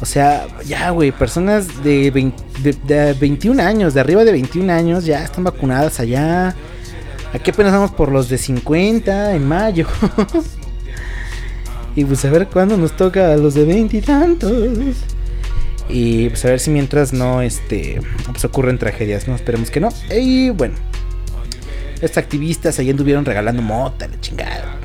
[0.00, 5.44] O sea, ya, güey, personas de, 21 años, de arriba de 21 años, ya están
[5.44, 6.54] vacunadas allá.
[7.34, 9.86] Aquí apenas vamos por los de 50 en mayo.
[11.96, 14.96] y pues a ver cuándo nos toca a los de 20 y tantos.
[15.88, 18.00] Y pues a ver si mientras no este,
[18.30, 19.34] pues ocurren tragedias, ¿no?
[19.34, 19.90] Esperemos que no.
[20.10, 20.74] Y bueno,
[22.00, 24.76] estos activistas ahí anduvieron regalando mota, la chingada.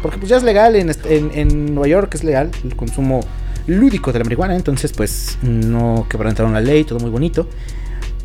[0.00, 3.20] Porque pues ya es legal en, en, Nueva York, es legal el consumo
[3.66, 4.56] lúdico de la marihuana.
[4.56, 7.48] Entonces pues no quebrantaron la ley, todo muy bonito.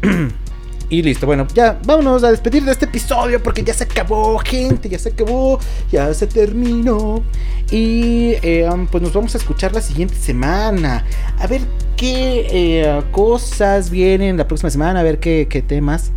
[0.90, 4.88] Y listo, bueno, ya vámonos a despedir de este episodio porque ya se acabó, gente,
[4.88, 5.60] ya se acabó,
[5.92, 7.24] ya se terminó.
[7.70, 11.04] Y eh, pues nos vamos a escuchar la siguiente semana.
[11.40, 11.60] A ver
[11.98, 16.14] qué eh, cosas vienen la próxima semana, a ver qué, temas.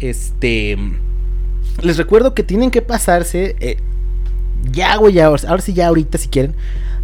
[0.00, 0.78] Este.
[1.82, 3.54] Les recuerdo que tienen que pasarse.
[3.60, 3.76] Eh,
[4.72, 6.54] ya, güey, ya, ahora sí, ya ahorita si quieren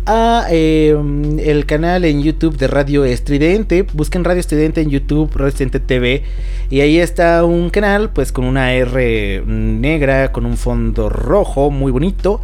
[0.07, 3.87] a em, el canal en YouTube de Radio Estridente.
[3.93, 6.25] Busquen Radio Estridente en YouTube, Radio Estridente TV.
[6.71, 11.93] Y ahí está un canal, pues con una R negra, con un fondo rojo, muy
[11.93, 12.41] bonito.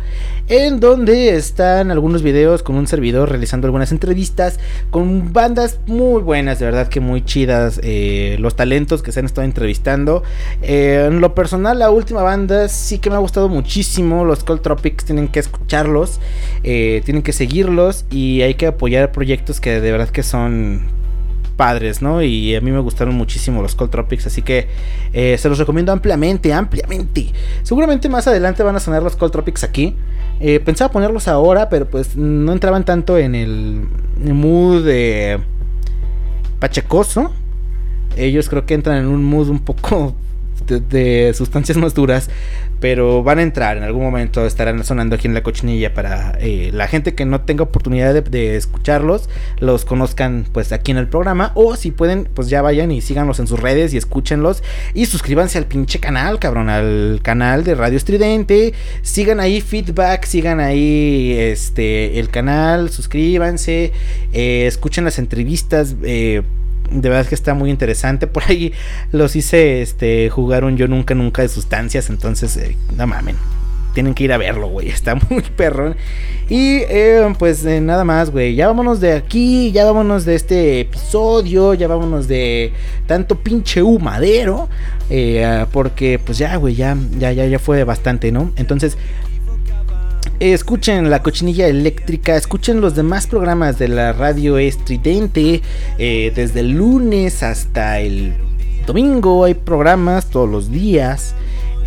[0.49, 4.61] En donde están algunos videos con un servidor realizando algunas entrevistas.
[4.91, 7.81] Con bandas muy buenas, de verdad que muy chidas.
[7.83, 10.23] Eh, los talentos que se han estado entrevistando.
[10.63, 14.25] Eh, en lo personal, la última banda sí que me ha gustado muchísimo.
[14.25, 16.21] Los Cold Tropics tienen que escucharlos.
[16.63, 20.83] Eh, tienen que seguir seguirlos y hay que apoyar proyectos que de verdad que son
[21.57, 22.23] padres, ¿no?
[22.23, 24.69] Y a mí me gustaron muchísimo los Cold Tropics, así que
[25.13, 27.33] eh, se los recomiendo ampliamente, ampliamente.
[27.63, 29.97] Seguramente más adelante van a sonar los Cold Tropics aquí.
[30.41, 33.89] Eh, pensaba ponerlos ahora, pero pues no entraban tanto en el,
[34.21, 35.41] mood de
[36.61, 37.33] pachecoso.
[38.17, 40.15] Ellos creo que entran en un mood un poco
[40.69, 42.31] de, sustancias más duras,
[42.81, 46.71] pero van a entrar en algún momento, estarán sonando aquí en la cochinilla para eh,
[46.73, 49.29] la gente que no tenga oportunidad de, escucharlos,
[49.59, 53.41] los conozcan pues aquí en el programa, o si pueden, pues ya vayan y síganlos
[53.41, 54.63] en sus redes y escúchenlos
[54.95, 60.61] y suscríbanse al pinche canal, cabrón, al canal de Radio Estridente, sigan ahí feedback, sigan
[60.61, 63.93] ahí este el canal, suscríbanse,
[64.33, 66.43] eh, escuchen las entrevistas, eh,
[66.91, 68.27] de verdad que está muy interesante.
[68.27, 68.73] Por ahí
[69.13, 72.11] los hice este, jugar un yo nunca, nunca de sustancias.
[72.11, 73.37] Entonces, eh, no mamen.
[73.95, 74.89] Tienen que ir a verlo, güey.
[74.91, 75.97] Está muy perrón.
[76.49, 78.55] Y eh, pues eh, nada más, güey.
[78.55, 79.73] Ya vámonos de aquí.
[79.73, 81.75] Ya vámonos de este episodio.
[81.75, 82.73] Ya vámonos de
[83.07, 84.69] tanto pinche humadero.
[85.73, 86.75] porque pues ya, güey.
[86.75, 88.53] Ya, ya, ya, ya fue bastante, ¿no?
[88.57, 88.97] Entonces,
[90.41, 95.63] escuchen la cochinilla eléctrica, escuchen los demás programas de la radio estridente,
[95.99, 98.35] eh, desde el lunes hasta el
[98.87, 101.35] domingo hay programas todos los días.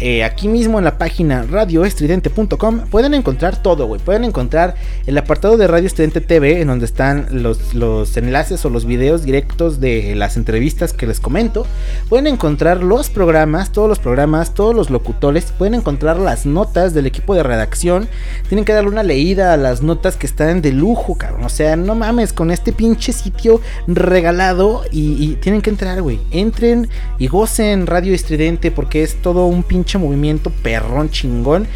[0.02, 4.02] Eh, aquí mismo en la página radioestridente.com pueden encontrar todo, güey.
[4.02, 4.74] Pueden encontrar
[5.06, 9.24] el apartado de Radio Estridente TV en donde están los, los enlaces o los videos
[9.24, 11.68] directos de las entrevistas que les comento.
[12.10, 15.54] Pueden encontrar los programas, todos los programas, todos los locutores.
[15.56, 18.08] Pueden encontrar las notas del equipo de redacción.
[18.50, 21.44] Tienen que darle una leída a las notas que están de lujo, cabrón.
[21.44, 26.20] O sea, no mames con este pinche sitio regalado y, tienen que entrar, güey.
[26.32, 31.68] Entren y gocen Radio Estridente porque es todo un pinche movimiento perrón chingón.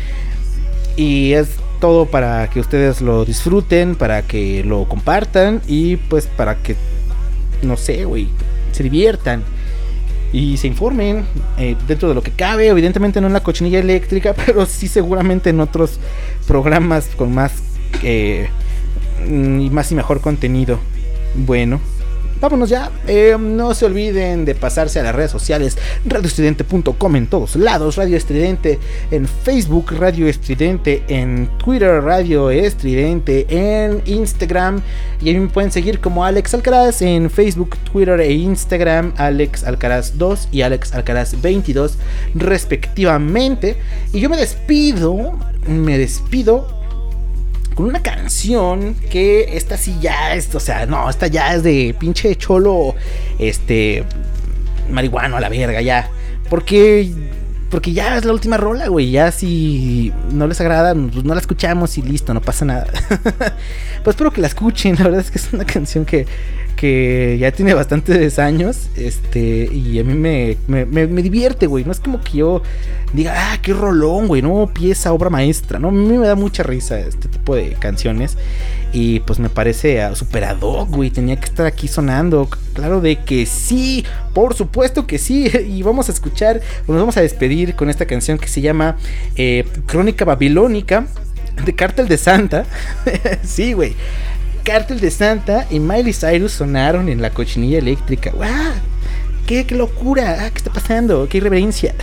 [0.96, 6.56] Y es todo para que ustedes lo disfruten, para que lo compartan y pues para
[6.56, 6.76] que,
[7.62, 8.30] no sé, güey,
[8.72, 9.44] se diviertan
[10.32, 11.26] y se informen
[11.58, 12.68] eh, dentro de lo que cabe.
[12.68, 16.00] Evidentemente no en la cochinilla eléctrica, pero sí seguramente en otros
[16.48, 17.54] programas con más
[18.04, 18.50] eh,
[19.28, 20.80] y más y mejor contenido.
[21.36, 21.95] Bueno
[22.40, 22.92] vámonos ya.
[23.08, 28.18] Eh, no se olviden de pasarse a las redes sociales, radioestridente.com en todos lados, Radio
[28.18, 28.80] Estridente
[29.12, 34.82] en Facebook, Radio Estridente en Twitter, Radio Estridente en Instagram.
[35.22, 40.18] Y ahí me pueden seguir como Alex Alcaraz en Facebook, Twitter e Instagram, Alex Alcaraz
[40.18, 41.98] 2 y Alex Alcaraz 22
[42.36, 43.78] respectivamente.
[44.14, 45.38] Y yo me despido,
[45.68, 46.75] me despido
[47.76, 51.94] con una canción que esta sí ya es, o sea, no, esta ya es de
[52.00, 52.96] pinche cholo,
[53.38, 54.06] este,
[54.90, 56.10] marihuano a la verga, ya.
[56.50, 57.12] Porque,
[57.70, 59.12] porque ya es la última rola, güey.
[59.12, 62.86] Ya si no les agrada, pues no la escuchamos y listo, no pasa nada.
[64.04, 64.96] pues espero que la escuchen.
[64.96, 66.26] La verdad es que es una canción que,
[66.76, 68.90] que ya tiene bastantes años.
[68.96, 71.84] Este, y a mí me, me, me, divierte, güey.
[71.84, 72.62] No es como que yo
[73.14, 74.42] diga, ah, qué rolón, güey.
[74.42, 75.80] No, pieza, obra maestra.
[75.80, 78.38] No, a mí me da mucha risa este tipo de canciones.
[78.94, 81.10] Y pues me parece uh, super ad güey.
[81.10, 82.50] Tenía que estar aquí sonando.
[82.74, 85.52] Claro de que sí, por supuesto que sí.
[85.66, 88.98] Y vamos a escuchar, nos vamos a despedir con esta canción que se llama
[89.36, 91.08] eh, Crónica Babilónica
[91.64, 92.66] de Cártel de Santa.
[93.44, 93.96] sí, güey.
[94.66, 98.32] Cártel de Santa y Miley Cyrus sonaron en la cochinilla eléctrica.
[98.32, 98.46] ¡Wow!
[99.46, 100.38] ¿Qué, locura!
[100.40, 101.30] Ah, ¿Qué está pasando?
[101.30, 101.94] ¡Qué irreverencia!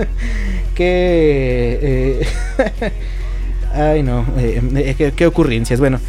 [0.74, 1.78] ¡Qué...
[1.80, 2.26] Eh,
[3.72, 4.60] Ay, no, eh,
[4.98, 5.78] eh, qué, ocurrencias.
[5.78, 6.00] Bueno,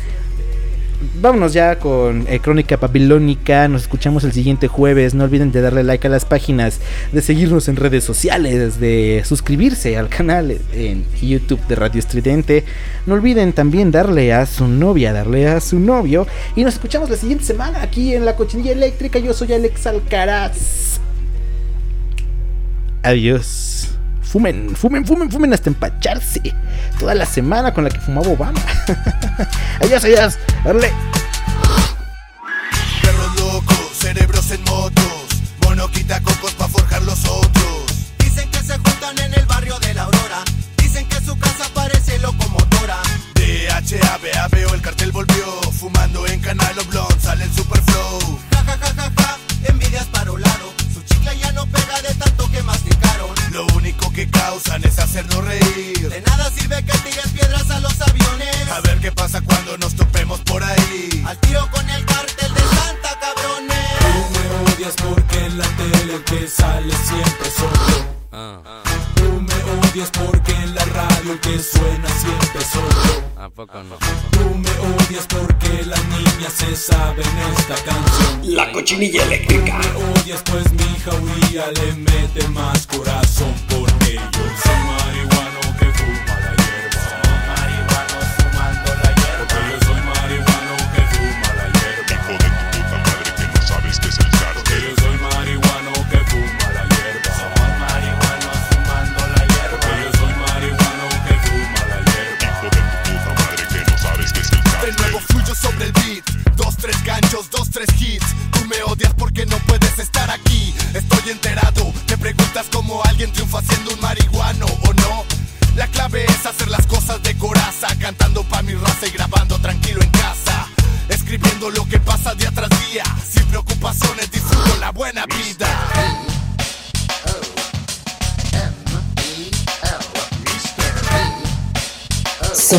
[1.21, 3.67] vámonos ya con eh, Crónica Babilónica.
[3.67, 5.13] Nos escuchamos el siguiente jueves.
[5.13, 6.79] No olviden de darle like a las páginas,
[7.11, 12.63] de seguirnos en redes sociales, de suscribirse al canal en YouTube de Radio Estridente.
[13.05, 16.27] No olviden también darle a su novia, darle a su novio.
[16.55, 19.19] Y nos escuchamos la siguiente semana aquí en la cochinilla eléctrica.
[19.19, 20.99] Yo soy Alex Alcaraz.
[23.03, 23.92] Adiós.
[24.33, 26.41] Fumen, fumen, fumen, fumen hasta empacharse.
[26.99, 28.59] Toda la semana con la que fumaba Obama.
[29.79, 30.39] adiós, adiós.
[30.65, 31.12] Dale.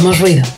[0.04, 0.53] Somos ruido.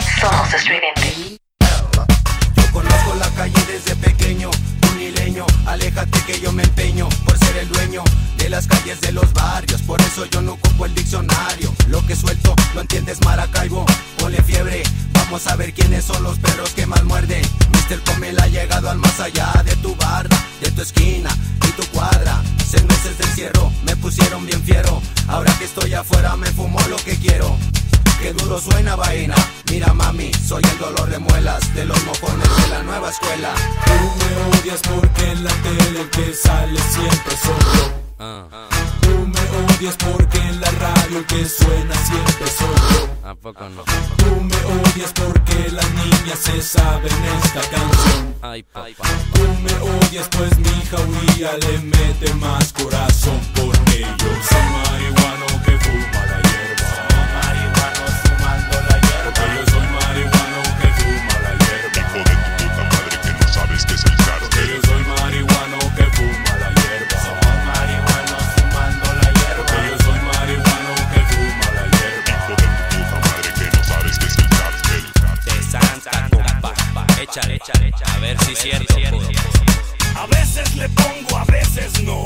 [44.16, 47.12] Tú me odias porque las niñas se saben
[47.44, 48.34] esta canción.
[48.42, 48.86] Ay, papá.
[49.34, 55.78] Tú me odias pues mi jauría le mete más corazón porque yo soy marihuano que
[55.78, 56.45] fuma la
[78.46, 78.94] sí, cierto.
[80.14, 82.22] A veces le pongo, a veces no.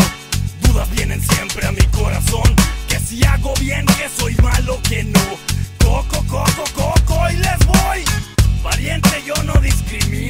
[0.60, 2.54] Dudas vienen siempre a mi corazón.
[2.88, 5.20] Que si hago bien, que soy malo, que no.
[5.82, 8.04] Coco, coco, coco, y les voy.
[8.62, 10.29] Pariente, yo no discrimino.